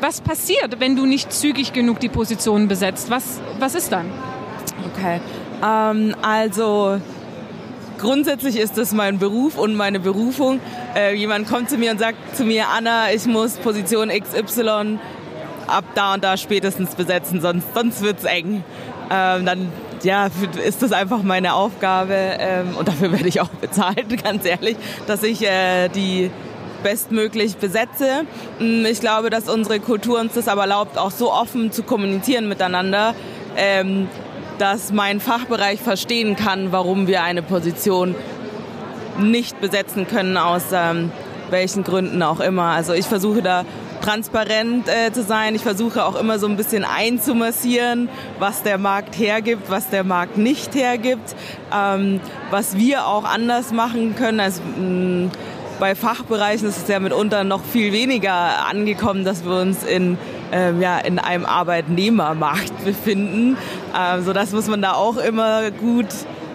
was 0.00 0.20
passiert, 0.20 0.80
wenn 0.80 0.96
du 0.96 1.06
nicht 1.06 1.32
zügig 1.32 1.72
genug 1.72 2.00
die 2.00 2.08
Positionen 2.08 2.68
besetzt? 2.68 3.10
Was, 3.10 3.40
was 3.58 3.74
ist 3.74 3.92
dann? 3.92 4.10
Okay, 4.92 5.20
ähm, 5.64 6.14
also 6.22 7.00
grundsätzlich 7.98 8.56
ist 8.56 8.76
das 8.76 8.92
mein 8.92 9.18
Beruf 9.18 9.56
und 9.56 9.74
meine 9.76 10.00
Berufung. 10.00 10.60
Äh, 10.94 11.14
jemand 11.14 11.48
kommt 11.48 11.70
zu 11.70 11.78
mir 11.78 11.90
und 11.90 11.98
sagt 11.98 12.36
zu 12.36 12.44
mir, 12.44 12.66
Anna, 12.68 13.12
ich 13.12 13.26
muss 13.26 13.56
Position 13.56 14.10
XY 14.10 14.98
ab 15.66 15.84
da 15.94 16.14
und 16.14 16.24
da 16.24 16.36
spätestens 16.36 16.94
besetzen, 16.94 17.40
sonst, 17.40 17.66
sonst 17.74 18.02
wird 18.02 18.18
es 18.18 18.24
eng. 18.24 18.62
Ähm, 19.10 19.46
dann 19.46 19.72
ja, 20.04 20.28
ist 20.64 20.82
das 20.82 20.92
einfach 20.92 21.22
meine 21.22 21.54
Aufgabe 21.54 22.14
ähm, 22.14 22.76
und 22.78 22.88
dafür 22.88 23.12
werde 23.12 23.28
ich 23.28 23.40
auch 23.40 23.48
bezahlt, 23.60 24.22
ganz 24.22 24.44
ehrlich, 24.44 24.76
dass 25.06 25.22
ich 25.22 25.42
äh, 25.42 25.88
die 25.88 26.30
bestmöglich 26.82 27.56
besetze. 27.56 28.24
Mm, 28.60 28.84
ich 28.84 29.00
glaube, 29.00 29.30
dass 29.30 29.48
unsere 29.48 29.80
Kultur 29.80 30.20
uns 30.20 30.34
das 30.34 30.48
aber 30.48 30.62
erlaubt, 30.62 30.98
auch 30.98 31.10
so 31.10 31.32
offen 31.32 31.72
zu 31.72 31.82
kommunizieren 31.82 32.48
miteinander, 32.48 33.14
ähm, 33.56 34.08
dass 34.58 34.92
mein 34.92 35.18
Fachbereich 35.18 35.80
verstehen 35.80 36.36
kann, 36.36 36.70
warum 36.70 37.06
wir 37.06 37.22
eine 37.22 37.42
Position 37.42 38.14
nicht 39.18 39.60
besetzen 39.60 40.06
können, 40.06 40.36
aus 40.36 40.64
ähm, 40.72 41.10
welchen 41.50 41.84
Gründen 41.84 42.22
auch 42.22 42.40
immer. 42.40 42.64
Also 42.64 42.92
ich 42.92 43.06
versuche 43.06 43.42
da 43.42 43.64
transparent 44.04 44.86
äh, 44.88 45.12
zu 45.12 45.22
sein. 45.22 45.54
Ich 45.54 45.62
versuche 45.62 46.04
auch 46.04 46.14
immer 46.16 46.38
so 46.38 46.46
ein 46.46 46.56
bisschen 46.56 46.84
einzumassieren, 46.84 48.08
was 48.38 48.62
der 48.62 48.76
Markt 48.76 49.18
hergibt, 49.18 49.70
was 49.70 49.88
der 49.88 50.04
Markt 50.04 50.36
nicht 50.36 50.74
hergibt, 50.74 51.34
ähm, 51.74 52.20
was 52.50 52.76
wir 52.76 53.06
auch 53.06 53.24
anders 53.24 53.72
machen 53.72 54.14
können. 54.14 54.40
Also, 54.40 54.60
mh, 54.62 55.30
bei 55.80 55.94
Fachbereichen 55.94 56.68
ist 56.68 56.82
es 56.82 56.88
ja 56.88 57.00
mitunter 57.00 57.44
noch 57.44 57.64
viel 57.64 57.92
weniger 57.92 58.66
angekommen, 58.66 59.24
dass 59.24 59.44
wir 59.44 59.60
uns 59.60 59.82
in, 59.82 60.18
ähm, 60.52 60.80
ja, 60.80 60.98
in 60.98 61.18
einem 61.18 61.46
Arbeitnehmermarkt 61.46 62.84
befinden. 62.84 63.56
Ähm, 63.98 64.22
so 64.22 64.32
das 64.32 64.52
muss 64.52 64.68
man 64.68 64.82
da 64.82 64.92
auch 64.92 65.16
immer 65.16 65.70
gut 65.70 66.06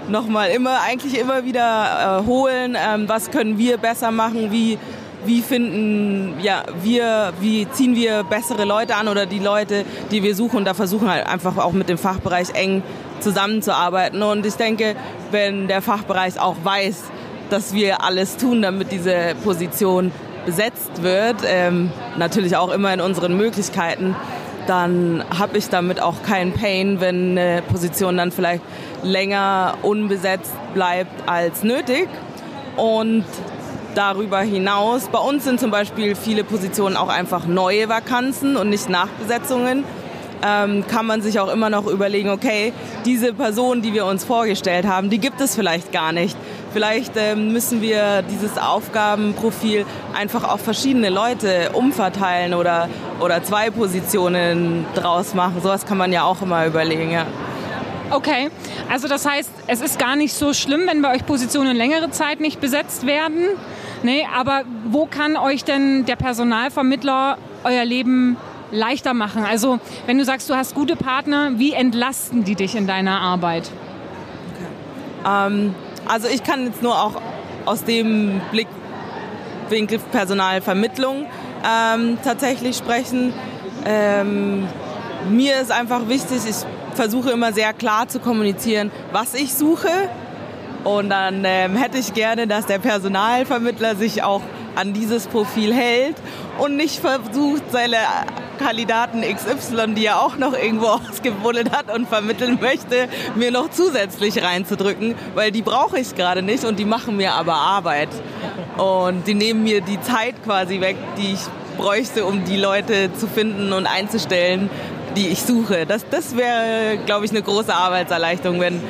nochmal 0.07 0.49
immer 0.49 0.81
eigentlich 0.81 1.19
immer 1.19 1.45
wieder 1.45 2.21
äh, 2.21 2.25
holen. 2.25 2.77
Ähm, 2.79 3.07
was 3.07 3.31
können 3.31 3.57
wir 3.57 3.77
besser 3.77 4.11
machen? 4.11 4.51
Wie 4.51 4.77
wie 5.25 5.41
finden 5.41 6.39
ja, 6.41 6.63
wir, 6.81 7.33
wie 7.39 7.69
ziehen 7.71 7.95
wir 7.95 8.23
bessere 8.23 8.65
Leute 8.65 8.95
an 8.95 9.07
oder 9.07 9.25
die 9.25 9.39
Leute, 9.39 9.85
die 10.11 10.23
wir 10.23 10.35
suchen. 10.35 10.65
Da 10.65 10.73
versuchen 10.73 11.09
halt 11.09 11.25
einfach 11.27 11.57
auch 11.57 11.73
mit 11.73 11.89
dem 11.89 11.97
Fachbereich 11.97 12.49
eng 12.53 12.83
zusammenzuarbeiten. 13.19 14.23
Und 14.23 14.45
ich 14.45 14.55
denke, 14.55 14.95
wenn 15.31 15.67
der 15.67 15.81
Fachbereich 15.81 16.39
auch 16.39 16.55
weiß, 16.63 17.03
dass 17.49 17.73
wir 17.73 18.03
alles 18.03 18.37
tun, 18.37 18.61
damit 18.61 18.91
diese 18.91 19.35
Position 19.43 20.11
besetzt 20.45 21.03
wird, 21.03 21.37
ähm, 21.45 21.91
natürlich 22.17 22.55
auch 22.55 22.69
immer 22.69 22.93
in 22.93 23.01
unseren 23.01 23.35
Möglichkeiten, 23.35 24.15
dann 24.67 25.23
habe 25.37 25.57
ich 25.57 25.69
damit 25.69 26.01
auch 26.01 26.21
keinen 26.23 26.53
Pain, 26.53 27.01
wenn 27.01 27.37
eine 27.37 27.63
Position 27.63 28.17
dann 28.17 28.31
vielleicht 28.31 28.61
länger 29.01 29.75
unbesetzt 29.81 30.53
bleibt 30.73 31.27
als 31.27 31.63
nötig. 31.63 32.07
Und 32.77 33.25
darüber 33.99 34.39
hinaus. 34.39 35.09
Bei 35.11 35.19
uns 35.19 35.43
sind 35.43 35.59
zum 35.59 35.71
Beispiel 35.71 36.15
viele 36.15 36.45
Positionen 36.45 36.95
auch 36.95 37.09
einfach 37.09 37.45
neue 37.47 37.89
Vakanzen 37.89 38.55
und 38.55 38.69
nicht 38.69 38.87
Nachbesetzungen. 38.87 39.83
ähm, 40.45 40.85
kann 40.87 41.05
man 41.05 41.21
sich 41.21 41.39
auch 41.39 41.51
immer 41.51 41.69
noch 41.69 41.85
überlegen, 41.87 42.29
okay, 42.29 42.73
diese 43.05 43.33
Person, 43.33 43.81
die 43.81 43.93
wir 43.93 44.05
uns 44.05 44.23
vorgestellt 44.23 44.85
haben, 44.85 45.09
die 45.09 45.19
gibt 45.19 45.41
es 45.41 45.55
vielleicht 45.55 45.91
gar 45.91 46.11
nicht. 46.11 46.37
Vielleicht 46.71 47.13
ähm, 47.17 47.51
müssen 47.51 47.81
wir 47.81 48.21
dieses 48.21 48.57
Aufgabenprofil 48.57 49.85
einfach 50.15 50.43
auf 50.43 50.61
verschiedene 50.61 51.09
Leute 51.09 51.71
umverteilen 51.73 52.53
oder, 52.53 52.89
oder 53.19 53.43
zwei 53.43 53.69
Positionen 53.69 54.85
draus 54.95 55.33
machen. 55.33 55.61
Sowas 55.61 55.85
kann 55.85 55.97
man 55.97 56.13
ja 56.13 56.23
auch 56.23 56.41
immer 56.41 56.65
überlegen, 56.65 57.11
ja. 57.11 57.25
Okay, 58.11 58.49
also 58.89 59.07
das 59.07 59.25
heißt, 59.27 59.51
es 59.67 59.81
ist 59.81 59.99
gar 59.99 60.15
nicht 60.15 60.33
so 60.33 60.53
schlimm, 60.53 60.81
wenn 60.87 61.01
bei 61.01 61.13
euch 61.13 61.25
Positionen 61.27 61.75
längere 61.75 62.09
Zeit 62.09 62.39
nicht 62.39 62.59
besetzt 62.59 63.05
werden. 63.05 63.49
Nee, 64.03 64.25
aber 64.33 64.63
wo 64.85 65.05
kann 65.05 65.35
euch 65.35 65.63
denn 65.63 66.05
der 66.05 66.15
Personalvermittler 66.15 67.37
euer 67.63 67.83
Leben 67.85 68.37
leichter 68.71 69.13
machen? 69.13 69.43
Also 69.43 69.79
wenn 70.05 70.17
du 70.17 70.23
sagst, 70.23 70.49
du 70.49 70.55
hast 70.55 70.73
gute 70.73 70.95
Partner, 70.95 71.51
wie 71.55 71.73
entlasten 71.73 72.43
die 72.43 72.55
dich 72.55 72.75
in 72.75 72.87
deiner 72.87 73.19
Arbeit? 73.19 73.69
Okay. 74.53 75.47
Ähm, 75.47 75.75
also 76.07 76.27
ich 76.27 76.43
kann 76.43 76.65
jetzt 76.65 76.81
nur 76.81 77.01
auch 77.01 77.21
aus 77.65 77.83
dem 77.83 78.41
Blickwinkel 78.51 79.99
Personalvermittlung 80.11 81.25
ähm, 81.63 82.17
tatsächlich 82.23 82.77
sprechen. 82.77 83.33
Ähm, 83.85 84.67
mir 85.29 85.59
ist 85.59 85.71
einfach 85.71 86.07
wichtig, 86.07 86.39
ich 86.49 86.55
versuche 86.95 87.31
immer 87.31 87.53
sehr 87.53 87.73
klar 87.73 88.07
zu 88.07 88.19
kommunizieren, 88.19 88.91
was 89.11 89.33
ich 89.33 89.53
suche. 89.53 89.89
Und 90.97 91.09
dann 91.09 91.43
ähm, 91.45 91.75
hätte 91.75 91.99
ich 91.99 92.15
gerne, 92.15 92.47
dass 92.47 92.65
der 92.65 92.79
Personalvermittler 92.79 93.95
sich 93.95 94.23
auch 94.23 94.41
an 94.75 94.93
dieses 94.93 95.27
Profil 95.27 95.71
hält 95.71 96.15
und 96.57 96.77
nicht 96.77 96.99
versucht, 96.99 97.61
seine 97.71 97.97
Kandidaten 98.57 99.21
XY, 99.21 99.93
die 99.93 100.07
er 100.07 100.19
auch 100.19 100.37
noch 100.37 100.53
irgendwo 100.53 100.87
ausgebuddelt 101.09 101.71
hat 101.71 101.93
und 101.95 102.07
vermitteln 102.07 102.57
möchte, 102.59 103.07
mir 103.35 103.51
noch 103.51 103.69
zusätzlich 103.69 104.43
reinzudrücken, 104.43 105.13
weil 105.35 105.51
die 105.51 105.61
brauche 105.61 105.99
ich 105.99 106.15
gerade 106.15 106.41
nicht 106.41 106.65
und 106.65 106.79
die 106.79 106.85
machen 106.85 107.17
mir 107.17 107.33
aber 107.33 107.53
Arbeit. 107.53 108.09
Und 108.77 109.27
die 109.27 109.35
nehmen 109.35 109.63
mir 109.63 109.81
die 109.81 110.01
Zeit 110.01 110.43
quasi 110.43 110.81
weg, 110.81 110.97
die 111.17 111.33
ich 111.33 111.41
bräuchte, 111.77 112.25
um 112.25 112.45
die 112.45 112.57
Leute 112.57 113.13
zu 113.13 113.27
finden 113.27 113.73
und 113.73 113.85
einzustellen, 113.85 114.71
die 115.15 115.27
ich 115.27 115.43
suche. 115.43 115.85
Das, 115.85 116.03
das 116.09 116.35
wäre, 116.35 116.97
glaube 117.05 117.25
ich, 117.25 117.31
eine 117.31 117.43
große 117.43 117.73
Arbeitserleichterung, 117.73 118.59
wenn 118.59 118.81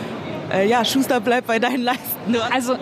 äh, 0.51 0.67
ja, 0.67 0.83
Schuster 0.85 1.19
bleibt 1.19 1.47
bei 1.47 1.59
deinen 1.59 1.83
Leisten. 1.83 2.35
also, 2.51 2.77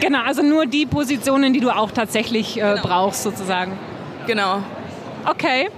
genau, 0.00 0.20
also 0.22 0.42
nur 0.42 0.66
die 0.66 0.86
Positionen, 0.86 1.52
die 1.52 1.60
du 1.60 1.70
auch 1.70 1.90
tatsächlich 1.90 2.56
äh, 2.56 2.60
genau. 2.60 2.82
brauchst, 2.82 3.22
sozusagen. 3.22 3.78
Genau. 4.26 4.62
Okay. 5.24 5.68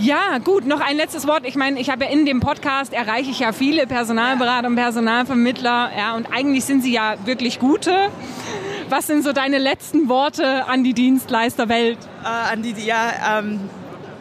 Ja, 0.00 0.38
gut, 0.38 0.66
noch 0.66 0.80
ein 0.80 0.96
letztes 0.96 1.26
Wort. 1.26 1.46
Ich 1.46 1.54
meine, 1.54 1.78
ich 1.78 1.88
habe 1.88 2.04
ja 2.04 2.10
in 2.10 2.26
dem 2.26 2.40
Podcast 2.40 2.92
erreiche 2.92 3.30
ich 3.30 3.38
ja 3.38 3.52
viele 3.52 3.86
Personalberater 3.86 4.66
und 4.66 4.74
Personalvermittler, 4.74 5.90
ja, 5.96 6.16
und 6.16 6.26
eigentlich 6.32 6.64
sind 6.64 6.82
sie 6.82 6.92
ja 6.92 7.14
wirklich 7.24 7.60
gute. 7.60 8.10
Was 8.88 9.06
sind 9.06 9.22
so 9.22 9.32
deine 9.32 9.58
letzten 9.58 10.08
Worte 10.08 10.66
an 10.66 10.82
die 10.82 10.94
Dienstleisterwelt? 10.94 11.98
Äh, 12.24 12.52
an 12.52 12.62
die, 12.62 12.74
ja, 12.84 13.38
ähm, 13.38 13.60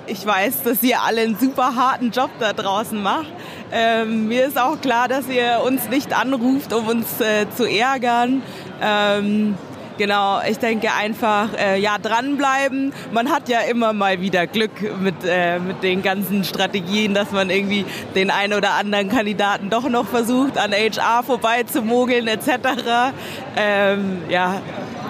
ich 0.06 0.26
weiß, 0.26 0.63
dass 0.63 0.84
ihr 0.84 1.02
alle 1.02 1.22
einen 1.22 1.38
super 1.38 1.76
harten 1.76 2.12
Job 2.12 2.30
da 2.39 2.54
draußen 2.54 3.02
macht. 3.02 3.34
Ähm, 3.74 4.28
mir 4.28 4.46
ist 4.46 4.60
auch 4.60 4.80
klar, 4.80 5.08
dass 5.08 5.28
ihr 5.28 5.62
uns 5.66 5.90
nicht 5.90 6.18
anruft, 6.18 6.72
um 6.74 6.88
uns 6.88 7.20
äh, 7.20 7.48
zu 7.50 7.66
ärgern. 7.66 8.44
Ähm, 8.82 9.56
Genau, 9.98 10.42
ich 10.50 10.58
denke 10.58 10.92
einfach, 10.92 11.50
äh, 11.54 11.80
ja, 11.80 12.00
dranbleiben. 12.00 12.94
Man 13.12 13.30
hat 13.30 13.48
ja 13.48 13.60
immer 13.60 13.94
mal 13.94 14.20
wieder 14.22 14.48
Glück 14.48 14.72
mit, 15.00 15.16
äh, 15.24 15.60
mit 15.60 15.84
den 15.84 16.02
ganzen 16.02 16.44
Strategien, 16.44 17.14
dass 17.14 17.32
man 17.32 17.52
irgendwie 17.52 17.86
den 18.16 18.32
einen 18.32 18.54
oder 18.54 18.72
anderen 18.72 19.10
Kandidaten 19.10 19.70
doch 19.70 19.88
noch 19.88 20.08
versucht, 20.08 20.58
an 20.58 20.72
HR 20.72 21.22
vorbei 21.22 21.62
zu 21.64 21.84
mogeln 21.84 22.28
etc. 22.28 23.14
Ähm, 23.56 24.24
ja, 24.30 24.62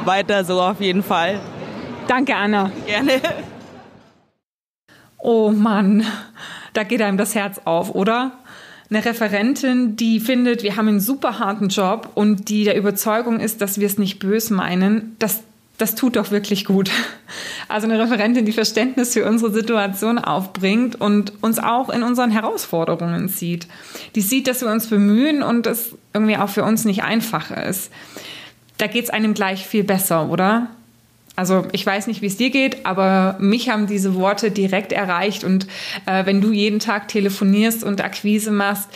weiter 0.04 0.44
so 0.44 0.62
auf 0.62 0.82
jeden 0.82 1.04
Fall. 1.04 1.40
Danke, 2.08 2.36
Anna. 2.36 2.70
Gerne. 2.86 3.22
Oh 5.18 5.50
Mann, 5.52 6.06
da 6.74 6.84
geht 6.84 7.02
einem 7.02 7.18
das 7.18 7.34
Herz 7.36 7.62
auf, 7.64 7.96
oder? 7.96 8.34
Eine 8.94 9.06
Referentin, 9.06 9.96
die 9.96 10.20
findet, 10.20 10.62
wir 10.62 10.76
haben 10.76 10.88
einen 10.88 11.00
super 11.00 11.40
harten 11.40 11.70
Job 11.70 12.12
und 12.14 12.50
die 12.50 12.64
der 12.64 12.78
Überzeugung 12.78 13.40
ist, 13.40 13.62
dass 13.62 13.80
wir 13.80 13.88
es 13.88 13.98
nicht 13.98 14.20
bös 14.20 14.52
meinen, 14.52 15.16
das, 15.18 15.42
das 15.80 15.96
tut 15.96 16.16
doch 16.16 16.32
wirklich 16.32 16.66
gut. 16.66 16.92
Also 17.70 17.88
eine 17.88 17.98
Referentin, 17.98 18.46
die 18.46 18.52
Verständnis 18.52 19.14
für 19.14 19.26
unsere 19.28 19.52
Situation 19.52 20.20
aufbringt 20.20 21.00
und 21.02 21.34
uns 21.42 21.58
auch 21.58 21.90
in 21.90 22.04
unseren 22.04 22.30
Herausforderungen 22.30 23.30
sieht. 23.30 23.68
Die 24.14 24.22
sieht, 24.22 24.48
dass 24.48 24.62
wir 24.62 24.70
uns 24.70 24.88
bemühen 24.88 25.42
und 25.42 25.66
es 25.66 25.96
irgendwie 26.14 26.38
auch 26.38 26.50
für 26.50 26.64
uns 26.64 26.86
nicht 26.86 27.04
einfach 27.04 27.50
ist. 27.50 27.92
Da 28.78 28.86
geht 28.86 29.06
es 29.06 29.10
einem 29.10 29.34
gleich 29.34 29.66
viel 29.66 29.84
besser, 29.84 30.30
oder? 30.30 30.68
Also 31.36 31.66
ich 31.72 31.86
weiß 31.86 32.08
nicht, 32.08 32.22
wie 32.22 32.28
es 32.28 32.38
dir 32.38 32.52
geht, 32.52 32.86
aber 32.86 33.38
mich 33.40 33.70
haben 33.70 33.88
diese 33.88 34.16
Worte 34.16 34.52
direkt 34.52 34.92
erreicht. 34.92 35.44
Und 35.44 35.68
äh, 36.06 36.26
wenn 36.26 36.42
du 36.42 36.52
jeden 36.52 36.80
Tag 36.80 37.08
telefonierst 37.08 37.84
und 37.84 38.04
Akquise 38.04 38.52
machst, 38.52 38.90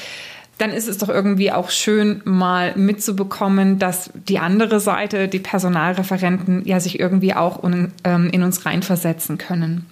dann 0.58 0.72
ist 0.72 0.88
es 0.88 0.98
doch 0.98 1.10
irgendwie 1.10 1.52
auch 1.52 1.70
schön, 1.70 2.22
mal 2.26 2.76
mitzubekommen, 2.76 3.80
dass 3.80 4.10
die 4.14 4.40
andere 4.40 4.80
Seite, 4.80 5.28
die 5.28 5.40
Personalreferenten, 5.40 6.66
ja 6.66 6.80
sich 6.80 7.00
irgendwie 7.00 7.34
auch 7.34 7.64
in, 7.64 7.92
ähm, 8.04 8.30
in 8.32 8.44
uns 8.44 8.66
reinversetzen 8.66 9.38
können. 9.38 9.86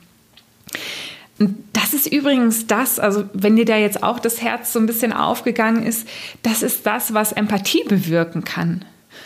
Und 1.37 1.57
das 1.73 1.93
ist 1.93 2.07
übrigens 2.07 2.65
das, 2.65 2.99
also 2.99 3.25
wenn 3.33 3.55
dir 3.55 3.65
da 3.65 3.77
jetzt 3.77 4.03
auch 4.03 4.19
das 4.19 4.41
Herz 4.41 4.71
so 4.71 4.79
ein 4.79 4.85
bisschen 4.85 5.13
aufgegangen 5.13 5.83
ist, 5.83 6.07
das 6.43 6.63
ist 6.63 6.85
das, 6.85 7.13
was 7.13 7.33
Empathie 7.33 7.83
bewirken 7.83 8.43
kann. 8.43 8.85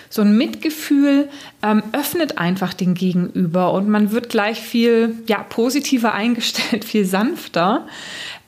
So 0.10 0.22
ein 0.22 0.38
Mitgefühl 0.38 1.30
ähm, 1.64 1.84
öffnet 1.92 2.38
einfach 2.38 2.74
den 2.74 2.94
Gegenüber 2.94 3.74
und 3.74 3.90
man 3.90 4.12
wird 4.12 4.30
gleich 4.30 4.60
viel 4.60 5.16
ja, 5.28 5.44
positiver 5.44 6.14
eingestellt, 6.14 6.86
viel 6.86 7.06
sanfter. 7.06 7.88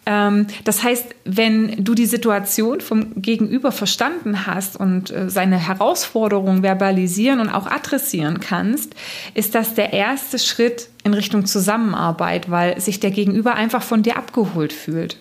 Ähm, 0.05 0.47
das 0.63 0.83
heißt, 0.83 1.13
wenn 1.25 1.83
du 1.83 1.93
die 1.93 2.05
Situation 2.05 2.81
vom 2.81 3.21
Gegenüber 3.21 3.71
verstanden 3.71 4.47
hast 4.47 4.75
und 4.75 5.11
äh, 5.11 5.29
seine 5.29 5.57
Herausforderungen 5.57 6.63
verbalisieren 6.63 7.39
und 7.39 7.49
auch 7.49 7.67
adressieren 7.67 8.39
kannst, 8.39 8.95
ist 9.35 9.53
das 9.53 9.75
der 9.75 9.93
erste 9.93 10.39
Schritt 10.39 10.89
in 11.03 11.13
Richtung 11.13 11.45
Zusammenarbeit, 11.45 12.49
weil 12.49 12.79
sich 12.81 12.99
der 12.99 13.11
Gegenüber 13.11 13.53
einfach 13.53 13.83
von 13.83 14.01
dir 14.01 14.17
abgeholt 14.17 14.73
fühlt. 14.73 15.17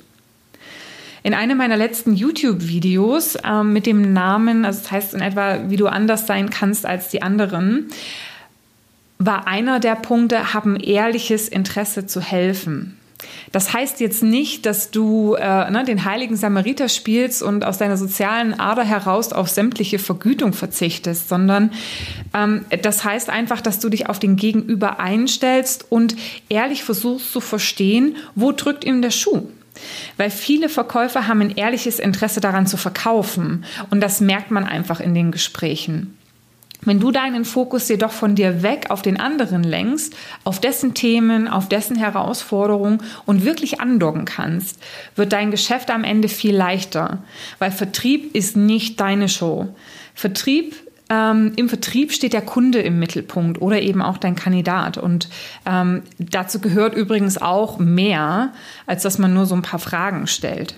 In 1.23 1.35
einem 1.35 1.59
meiner 1.59 1.77
letzten 1.77 2.15
YouTube-Videos 2.15 3.37
äh, 3.37 3.63
mit 3.63 3.87
dem 3.87 4.13
Namen, 4.13 4.65
also 4.65 4.81
das 4.81 4.91
heißt 4.91 5.15
in 5.15 5.21
etwa, 5.21 5.69
wie 5.69 5.77
du 5.77 5.87
anders 5.87 6.27
sein 6.27 6.51
kannst 6.51 6.87
als 6.87 7.09
die 7.09 7.23
anderen, 7.23 7.89
war 9.19 9.47
einer 9.47 9.81
der 9.81 9.97
Punkte, 9.97 10.55
haben 10.55 10.77
ehrliches 10.77 11.49
Interesse 11.49 12.07
zu 12.07 12.21
helfen. 12.21 12.97
Das 13.53 13.73
heißt 13.73 14.01
jetzt 14.01 14.23
nicht, 14.23 14.65
dass 14.65 14.91
du 14.91 15.35
äh, 15.35 15.71
ne, 15.71 15.85
den 15.85 16.05
heiligen 16.05 16.37
Samariter 16.37 16.89
spielst 16.89 17.43
und 17.43 17.65
aus 17.65 17.79
deiner 17.79 17.97
sozialen 17.97 18.59
Ader 18.59 18.85
heraus 18.85 19.33
auf 19.33 19.49
sämtliche 19.49 19.99
Vergütung 19.99 20.53
verzichtest, 20.53 21.29
sondern 21.29 21.71
ähm, 22.33 22.65
das 22.83 23.05
heißt 23.05 23.29
einfach, 23.29 23.61
dass 23.61 23.79
du 23.79 23.89
dich 23.89 24.09
auf 24.09 24.19
den 24.19 24.37
Gegenüber 24.37 25.01
einstellst 25.01 25.87
und 25.91 26.17
ehrlich 26.49 26.85
versuchst 26.85 27.33
zu 27.33 27.41
verstehen, 27.41 28.17
wo 28.35 28.53
drückt 28.53 28.85
ihm 28.85 29.03
der 29.03 29.11
Schuh. 29.11 29.49
Weil 30.17 30.31
viele 30.31 30.69
Verkäufer 30.69 31.29
haben 31.29 31.41
ein 31.41 31.57
ehrliches 31.57 31.99
Interesse 31.99 32.41
daran 32.41 32.67
zu 32.67 32.77
verkaufen. 32.77 33.65
Und 33.91 34.01
das 34.01 34.21
merkt 34.21 34.51
man 34.51 34.65
einfach 34.65 35.01
in 35.01 35.15
den 35.15 35.33
Gesprächen. 35.33 36.17
Wenn 36.83 36.99
du 36.99 37.11
deinen 37.11 37.45
Fokus 37.45 37.89
jedoch 37.89 38.11
von 38.11 38.35
dir 38.35 38.63
weg 38.63 38.87
auf 38.89 39.03
den 39.03 39.21
anderen 39.21 39.63
lenkst, 39.63 40.17
auf 40.45 40.61
dessen 40.61 40.95
Themen, 40.95 41.47
auf 41.47 41.69
dessen 41.69 41.97
Herausforderungen 41.97 43.03
und 43.27 43.45
wirklich 43.45 43.81
andocken 43.81 44.25
kannst, 44.25 44.79
wird 45.15 45.33
dein 45.33 45.51
Geschäft 45.51 45.91
am 45.91 46.05
Ende 46.05 46.29
viel 46.29 46.57
leichter, 46.57 47.23
weil 47.59 47.71
Vertrieb 47.71 48.35
ist 48.35 48.57
nicht 48.57 48.99
deine 48.99 49.29
Show. 49.29 49.75
Vertrieb 50.15 50.75
ähm, 51.11 51.53
Im 51.57 51.69
Vertrieb 51.69 52.13
steht 52.13 52.33
der 52.33 52.41
Kunde 52.41 52.79
im 52.81 53.01
Mittelpunkt 53.01 53.61
oder 53.61 53.83
eben 53.83 54.01
auch 54.01 54.17
dein 54.17 54.37
Kandidat. 54.37 54.97
Und 54.97 55.29
ähm, 55.67 56.03
dazu 56.19 56.61
gehört 56.61 56.95
übrigens 56.95 57.37
auch 57.37 57.79
mehr, 57.81 58.53
als 58.87 59.03
dass 59.03 59.19
man 59.19 59.35
nur 59.35 59.47
so 59.47 59.57
ein 59.57 59.63
paar 59.63 59.81
Fragen 59.81 60.29
stellt. 60.29 60.77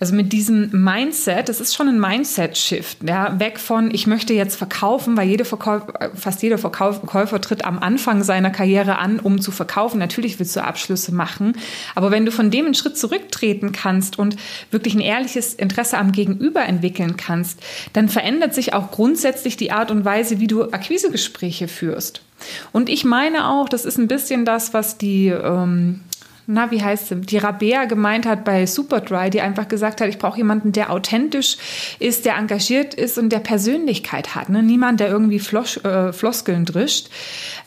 Also 0.00 0.14
mit 0.14 0.32
diesem 0.32 0.70
Mindset, 0.70 1.48
das 1.48 1.60
ist 1.60 1.74
schon 1.74 1.88
ein 1.88 1.98
Mindset-Shift, 1.98 2.98
ja, 3.08 3.40
weg 3.40 3.58
von, 3.58 3.92
ich 3.92 4.06
möchte 4.06 4.32
jetzt 4.32 4.54
verkaufen, 4.54 5.16
weil 5.16 5.28
jede 5.28 5.44
Verkäufer, 5.44 6.12
fast 6.14 6.40
jeder 6.40 6.56
Verkäufer 6.56 7.40
tritt 7.40 7.64
am 7.64 7.80
Anfang 7.80 8.22
seiner 8.22 8.50
Karriere 8.50 8.98
an, 8.98 9.18
um 9.18 9.40
zu 9.40 9.50
verkaufen. 9.50 9.98
Natürlich 9.98 10.38
willst 10.38 10.54
du 10.54 10.62
Abschlüsse 10.62 11.12
machen, 11.12 11.56
aber 11.96 12.12
wenn 12.12 12.24
du 12.24 12.30
von 12.30 12.52
dem 12.52 12.66
einen 12.66 12.74
Schritt 12.74 12.96
zurücktreten 12.96 13.72
kannst 13.72 14.20
und 14.20 14.36
wirklich 14.70 14.94
ein 14.94 15.00
ehrliches 15.00 15.54
Interesse 15.54 15.98
am 15.98 16.12
Gegenüber 16.12 16.64
entwickeln 16.64 17.16
kannst, 17.16 17.60
dann 17.92 18.08
verändert 18.08 18.54
sich 18.54 18.74
auch 18.74 18.92
grundsätzlich 18.92 19.56
die 19.56 19.72
Art 19.72 19.90
und 19.90 20.04
Weise, 20.04 20.38
wie 20.38 20.46
du 20.46 20.70
Akquisegespräche 20.70 21.66
führst. 21.66 22.22
Und 22.70 22.88
ich 22.88 23.04
meine 23.04 23.48
auch, 23.48 23.68
das 23.68 23.84
ist 23.84 23.98
ein 23.98 24.06
bisschen 24.06 24.44
das, 24.44 24.72
was 24.74 24.96
die 24.96 25.26
ähm, 25.26 26.02
na, 26.50 26.70
wie 26.70 26.82
heißt 26.82 27.08
sie, 27.08 27.16
die 27.20 27.36
Rabea 27.36 27.84
gemeint 27.84 28.24
hat 28.24 28.42
bei 28.42 28.64
Superdry, 28.64 29.28
die 29.28 29.42
einfach 29.42 29.68
gesagt 29.68 30.00
hat, 30.00 30.08
ich 30.08 30.16
brauche 30.16 30.38
jemanden, 30.38 30.72
der 30.72 30.90
authentisch 30.90 31.58
ist, 31.98 32.24
der 32.24 32.36
engagiert 32.36 32.94
ist 32.94 33.18
und 33.18 33.28
der 33.28 33.40
Persönlichkeit 33.40 34.34
hat. 34.34 34.48
Ne? 34.48 34.62
Niemand, 34.62 34.98
der 34.98 35.10
irgendwie 35.10 35.40
Flos 35.40 35.76
äh, 35.84 36.10
Floskeln 36.10 36.64
drischt. 36.64 37.10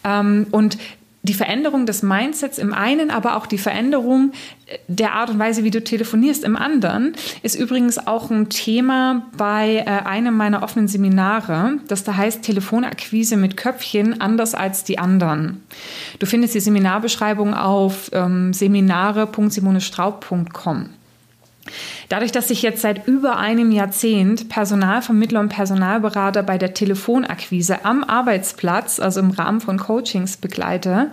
Ähm, 0.04 0.48
und 0.50 0.80
die 1.24 1.34
Veränderung 1.34 1.86
des 1.86 2.02
Mindsets 2.02 2.58
im 2.58 2.74
einen, 2.74 3.12
aber 3.12 3.38
auch 3.38 3.46
die 3.46 3.60
Veränderung 3.60 4.32
der 4.88 5.12
Art 5.14 5.30
und 5.30 5.38
Weise, 5.38 5.64
wie 5.64 5.70
du 5.70 5.84
telefonierst 5.84 6.44
im 6.44 6.56
anderen, 6.56 7.14
ist 7.44 7.54
übrigens 7.56 8.08
auch 8.08 8.32
ein 8.32 8.50
Thema 8.50 9.28
bei 9.38 9.78
äh, 9.78 9.86
einem 10.06 10.36
meiner 10.36 10.64
offenen 10.64 10.88
Seminare, 10.88 11.78
das 11.88 12.04
da 12.04 12.16
heißt 12.16 12.42
Telefonakquise 12.42 13.38
mit 13.38 13.56
Köpfchen 13.58 14.20
anders 14.20 14.56
als 14.56 14.84
die 14.84 14.98
anderen. 14.98 15.62
Du 16.20 16.26
findest 16.26 16.56
die 16.56 16.60
Seminarbeschreibung 16.60 17.54
auf 17.54 18.10
ähm, 18.14 18.54
seminare.simonestraub.com. 18.54 20.90
Dadurch, 22.12 22.34
dass 22.34 22.50
ich 22.50 22.62
jetzt 22.62 22.82
seit 22.82 23.08
über 23.08 23.38
einem 23.38 23.72
Jahrzehnt 23.72 24.50
Personalvermittler 24.50 25.40
und 25.40 25.48
Personalberater 25.48 26.44
bei 26.44 26.58
der 26.58 26.74
Telefonakquise 26.74 27.86
am 27.86 28.04
Arbeitsplatz, 28.04 29.00
also 29.00 29.22
im 29.22 29.32
Rahmen 29.32 29.62
von 29.62 29.78
Coachings 29.78 30.36
begleite, 30.36 31.10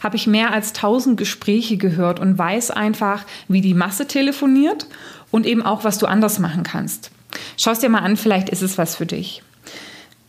habe 0.00 0.14
ich 0.14 0.28
mehr 0.28 0.52
als 0.52 0.68
1000 0.68 1.16
Gespräche 1.16 1.78
gehört 1.78 2.20
und 2.20 2.38
weiß 2.38 2.70
einfach, 2.70 3.24
wie 3.48 3.60
die 3.60 3.74
Masse 3.74 4.06
telefoniert 4.06 4.86
und 5.32 5.46
eben 5.46 5.62
auch, 5.62 5.82
was 5.82 5.98
du 5.98 6.06
anders 6.06 6.38
machen 6.38 6.62
kannst. 6.62 7.10
Schau 7.56 7.72
es 7.72 7.80
dir 7.80 7.88
mal 7.88 8.02
an, 8.02 8.16
vielleicht 8.16 8.48
ist 8.48 8.62
es 8.62 8.78
was 8.78 8.94
für 8.94 9.06
dich. 9.06 9.42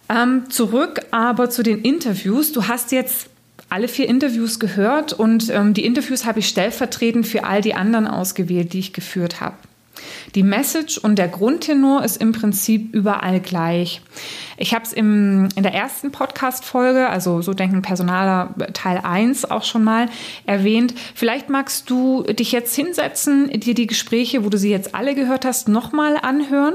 Ähm, 0.10 0.50
zurück 0.50 1.02
aber 1.12 1.52
zu 1.52 1.62
den 1.62 1.84
Interviews. 1.84 2.54
Du 2.54 2.68
hast 2.68 2.92
jetzt 2.92 3.30
alle 3.70 3.88
vier 3.88 4.10
Interviews 4.10 4.60
gehört 4.60 5.14
und 5.14 5.52
ähm, 5.52 5.76
die 5.76 5.86
Interviews 5.86 6.26
habe 6.26 6.40
ich 6.40 6.48
stellvertretend 6.48 7.28
für 7.28 7.44
all 7.44 7.62
die 7.62 7.76
anderen 7.76 8.08
ausgewählt, 8.08 8.74
die 8.74 8.80
ich 8.80 8.94
geführt 8.94 9.42
habe. 9.42 9.58
Die 10.36 10.44
Message 10.44 10.98
und 10.98 11.16
der 11.18 11.28
Grundtenor 11.28 12.04
ist 12.04 12.18
im 12.18 12.32
Prinzip 12.32 12.94
überall 12.94 13.40
gleich. 13.40 14.02
Ich 14.58 14.74
habe 14.74 14.86
es 14.86 14.94
in 14.94 15.50
der 15.56 15.74
ersten 15.74 16.12
Podcast-Folge, 16.12 17.10
also 17.10 17.42
so 17.42 17.54
denken 17.54 17.82
Personaler 17.82 18.56
Teil 18.74 19.00
1 19.04 19.46
auch 19.46 19.64
schon 19.64 19.84
mal 19.84 20.10
erwähnt. 20.46 20.94
Vielleicht 21.14 21.50
magst 21.50 21.90
du 21.90 22.24
dich 22.24 22.52
jetzt 22.52 22.76
hinsetzen, 22.76 23.50
dir 23.52 23.76
die 23.76 23.88
Gespräche, 23.88 24.44
wo 24.44 24.50
du 24.50 24.58
sie 24.58 24.72
jetzt 24.72 24.96
alle 24.96 25.14
gehört 25.14 25.46
hast, 25.46 25.68
nochmal 25.68 26.18
anhören 26.18 26.74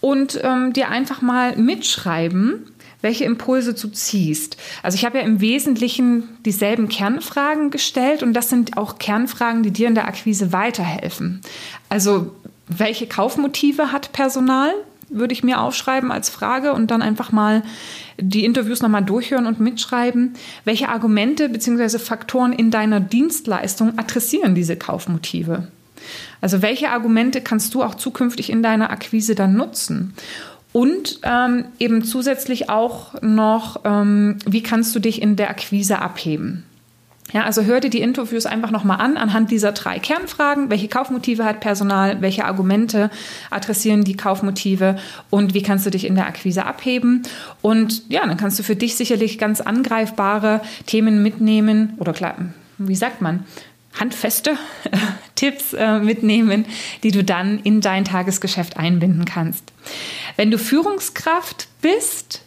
und 0.00 0.40
ähm, 0.42 0.72
dir 0.72 0.88
einfach 0.88 1.20
mal 1.20 1.56
mitschreiben, 1.56 2.72
welche 3.00 3.24
Impulse 3.24 3.74
du 3.74 3.88
ziehst. 3.88 4.56
Also 4.82 4.96
ich 4.96 5.04
habe 5.04 5.18
ja 5.18 5.24
im 5.24 5.40
Wesentlichen 5.40 6.28
dieselben 6.44 6.88
Kernfragen 6.88 7.70
gestellt 7.70 8.22
und 8.22 8.32
das 8.32 8.48
sind 8.48 8.76
auch 8.76 8.98
Kernfragen, 8.98 9.62
die 9.62 9.70
dir 9.70 9.88
in 9.88 9.94
der 9.94 10.08
Akquise 10.08 10.52
weiterhelfen. 10.52 11.40
Also 11.88 12.32
welche 12.68 13.06
Kaufmotive 13.06 13.92
hat 13.92 14.12
Personal? 14.12 14.72
Würde 15.10 15.32
ich 15.32 15.42
mir 15.42 15.60
aufschreiben 15.60 16.12
als 16.12 16.28
Frage 16.28 16.74
und 16.74 16.90
dann 16.90 17.00
einfach 17.00 17.32
mal 17.32 17.62
die 18.20 18.44
Interviews 18.44 18.82
nochmal 18.82 19.04
durchhören 19.04 19.46
und 19.46 19.58
mitschreiben. 19.58 20.34
Welche 20.64 20.88
Argumente 20.88 21.48
bzw. 21.48 21.98
Faktoren 21.98 22.52
in 22.52 22.70
deiner 22.70 23.00
Dienstleistung 23.00 23.98
adressieren 23.98 24.54
diese 24.54 24.76
Kaufmotive? 24.76 25.68
Also 26.40 26.62
welche 26.62 26.90
Argumente 26.90 27.40
kannst 27.40 27.74
du 27.74 27.82
auch 27.82 27.94
zukünftig 27.94 28.50
in 28.50 28.62
deiner 28.62 28.90
Akquise 28.90 29.34
dann 29.34 29.54
nutzen? 29.54 30.14
Und 30.72 31.20
ähm, 31.22 31.64
eben 31.78 32.04
zusätzlich 32.04 32.68
auch 32.68 33.20
noch, 33.22 33.80
ähm, 33.84 34.38
wie 34.46 34.62
kannst 34.62 34.94
du 34.94 35.00
dich 35.00 35.22
in 35.22 35.36
der 35.36 35.48
Akquise 35.50 36.00
abheben? 36.00 36.64
Ja, 37.32 37.44
also 37.44 37.62
hör 37.62 37.80
dir 37.80 37.90
die 37.90 38.00
Interviews 38.00 38.46
einfach 38.46 38.70
nochmal 38.70 39.00
an, 39.00 39.18
anhand 39.18 39.50
dieser 39.50 39.72
drei 39.72 39.98
Kernfragen. 39.98 40.70
Welche 40.70 40.88
Kaufmotive 40.88 41.44
hat 41.44 41.60
Personal? 41.60 42.22
Welche 42.22 42.46
Argumente 42.46 43.10
adressieren 43.50 44.04
die 44.04 44.16
Kaufmotive? 44.16 44.96
Und 45.28 45.52
wie 45.52 45.62
kannst 45.62 45.84
du 45.84 45.90
dich 45.90 46.06
in 46.06 46.14
der 46.14 46.26
Akquise 46.26 46.64
abheben? 46.64 47.22
Und 47.60 48.08
ja, 48.08 48.26
dann 48.26 48.38
kannst 48.38 48.58
du 48.58 48.62
für 48.62 48.76
dich 48.76 48.96
sicherlich 48.96 49.38
ganz 49.38 49.60
angreifbare 49.60 50.62
Themen 50.86 51.22
mitnehmen 51.22 51.94
oder 51.98 52.14
klar, 52.14 52.36
wie 52.78 52.96
sagt 52.96 53.20
man? 53.20 53.44
handfeste 53.98 54.56
Tipps 55.34 55.72
äh, 55.72 55.98
mitnehmen, 55.98 56.66
die 57.02 57.10
du 57.10 57.24
dann 57.24 57.58
in 57.58 57.80
dein 57.80 58.04
Tagesgeschäft 58.04 58.76
einbinden 58.76 59.24
kannst. 59.24 59.72
Wenn 60.36 60.50
du 60.50 60.58
Führungskraft 60.58 61.68
bist, 61.80 62.42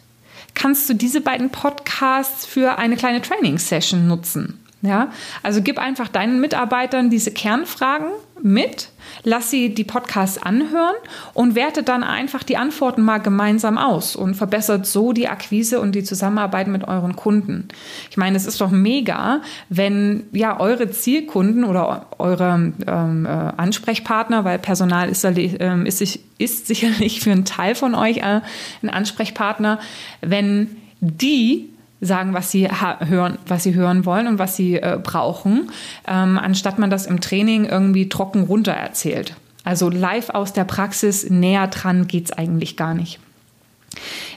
kannst 0.54 0.88
du 0.88 0.94
diese 0.94 1.20
beiden 1.20 1.50
Podcasts 1.50 2.46
für 2.46 2.78
eine 2.78 2.96
kleine 2.96 3.20
Training-Session 3.20 4.06
nutzen. 4.06 4.61
Ja, 4.84 5.12
also 5.44 5.62
gib 5.62 5.78
einfach 5.78 6.08
deinen 6.08 6.40
Mitarbeitern 6.40 7.08
diese 7.08 7.30
Kernfragen 7.30 8.08
mit, 8.42 8.88
lass 9.22 9.48
sie 9.48 9.72
die 9.72 9.84
Podcasts 9.84 10.42
anhören 10.42 10.96
und 11.34 11.54
werte 11.54 11.84
dann 11.84 12.02
einfach 12.02 12.42
die 12.42 12.56
Antworten 12.56 13.02
mal 13.02 13.18
gemeinsam 13.18 13.78
aus 13.78 14.16
und 14.16 14.34
verbessert 14.34 14.84
so 14.86 15.12
die 15.12 15.28
Akquise 15.28 15.80
und 15.80 15.94
die 15.94 16.02
Zusammenarbeit 16.02 16.66
mit 16.66 16.88
euren 16.88 17.14
Kunden. 17.14 17.68
Ich 18.10 18.16
meine, 18.16 18.36
es 18.36 18.44
ist 18.44 18.60
doch 18.60 18.72
mega, 18.72 19.42
wenn 19.68 20.24
ja 20.32 20.58
eure 20.58 20.90
Zielkunden 20.90 21.62
oder 21.62 22.06
eure 22.18 22.72
ähm, 22.84 23.24
äh, 23.24 23.28
Ansprechpartner, 23.28 24.44
weil 24.44 24.58
Personal 24.58 25.08
ist, 25.08 25.24
äh, 25.24 25.84
ist, 25.84 26.18
ist 26.38 26.66
sicherlich 26.66 27.20
für 27.20 27.30
einen 27.30 27.44
Teil 27.44 27.76
von 27.76 27.94
euch 27.94 28.16
äh, 28.16 28.40
ein 28.82 28.90
Ansprechpartner, 28.90 29.78
wenn 30.22 30.76
die 31.00 31.71
sagen, 32.02 32.34
was 32.34 32.50
sie 32.50 32.68
hören, 32.68 33.38
was 33.46 33.62
sie 33.62 33.74
hören 33.74 34.04
wollen 34.04 34.26
und 34.26 34.38
was 34.38 34.56
sie 34.56 34.74
äh, 34.74 34.98
brauchen, 35.02 35.70
ähm, 36.06 36.36
anstatt 36.36 36.78
man 36.78 36.90
das 36.90 37.06
im 37.06 37.20
Training 37.20 37.64
irgendwie 37.64 38.08
trocken 38.08 38.42
runter 38.42 38.72
erzählt. 38.72 39.36
Also 39.64 39.88
live 39.88 40.30
aus 40.30 40.52
der 40.52 40.64
Praxis 40.64 41.30
näher 41.30 41.68
dran 41.68 42.08
geht's 42.08 42.32
eigentlich 42.32 42.76
gar 42.76 42.94
nicht. 42.94 43.20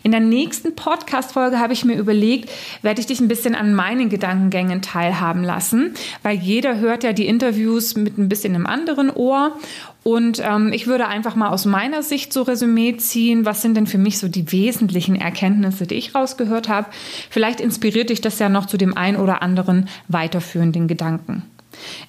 In 0.03 0.11
der 0.11 0.19
nächsten 0.19 0.75
Podcast-Folge 0.75 1.59
habe 1.59 1.73
ich 1.73 1.85
mir 1.85 1.95
überlegt, 1.95 2.49
werde 2.81 2.99
ich 2.99 3.07
dich 3.07 3.19
ein 3.19 3.27
bisschen 3.27 3.55
an 3.55 3.73
meinen 3.73 4.09
Gedankengängen 4.09 4.81
teilhaben 4.81 5.43
lassen, 5.43 5.93
weil 6.23 6.37
jeder 6.37 6.79
hört 6.79 7.03
ja 7.03 7.13
die 7.13 7.27
Interviews 7.27 7.95
mit 7.95 8.17
ein 8.17 8.29
bisschen 8.29 8.55
einem 8.55 8.65
anderen 8.65 9.09
Ohr. 9.09 9.57
Und 10.03 10.39
ähm, 10.43 10.71
ich 10.71 10.85
würde 10.85 11.07
einfach 11.07 11.35
mal 11.35 11.49
aus 11.49 11.65
meiner 11.65 12.03
Sicht 12.03 12.31
so 12.31 12.43
Resümee 12.43 12.97
ziehen, 12.97 13.45
was 13.45 13.63
sind 13.63 13.75
denn 13.75 13.87
für 13.87 13.97
mich 13.97 14.19
so 14.19 14.27
die 14.27 14.51
wesentlichen 14.51 15.15
Erkenntnisse, 15.15 15.87
die 15.87 15.95
ich 15.95 16.13
rausgehört 16.13 16.69
habe. 16.69 16.87
Vielleicht 17.31 17.59
inspiriert 17.59 18.11
dich 18.11 18.21
das 18.21 18.37
ja 18.37 18.47
noch 18.47 18.67
zu 18.67 18.77
dem 18.77 18.95
ein 18.95 19.17
oder 19.17 19.41
anderen 19.41 19.89
weiterführenden 20.07 20.87
Gedanken. 20.87 21.43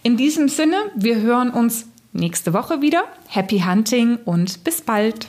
In 0.03 0.17
diesem 0.17 0.49
Sinne, 0.49 0.77
wir 0.95 1.21
hören 1.21 1.51
uns 1.51 1.87
nächste 2.13 2.53
Woche 2.53 2.83
wieder. 2.83 3.05
Happy 3.29 3.61
Hunting 3.61 4.19
und 4.25 4.63
bis 4.65 4.83
bald. 4.83 5.29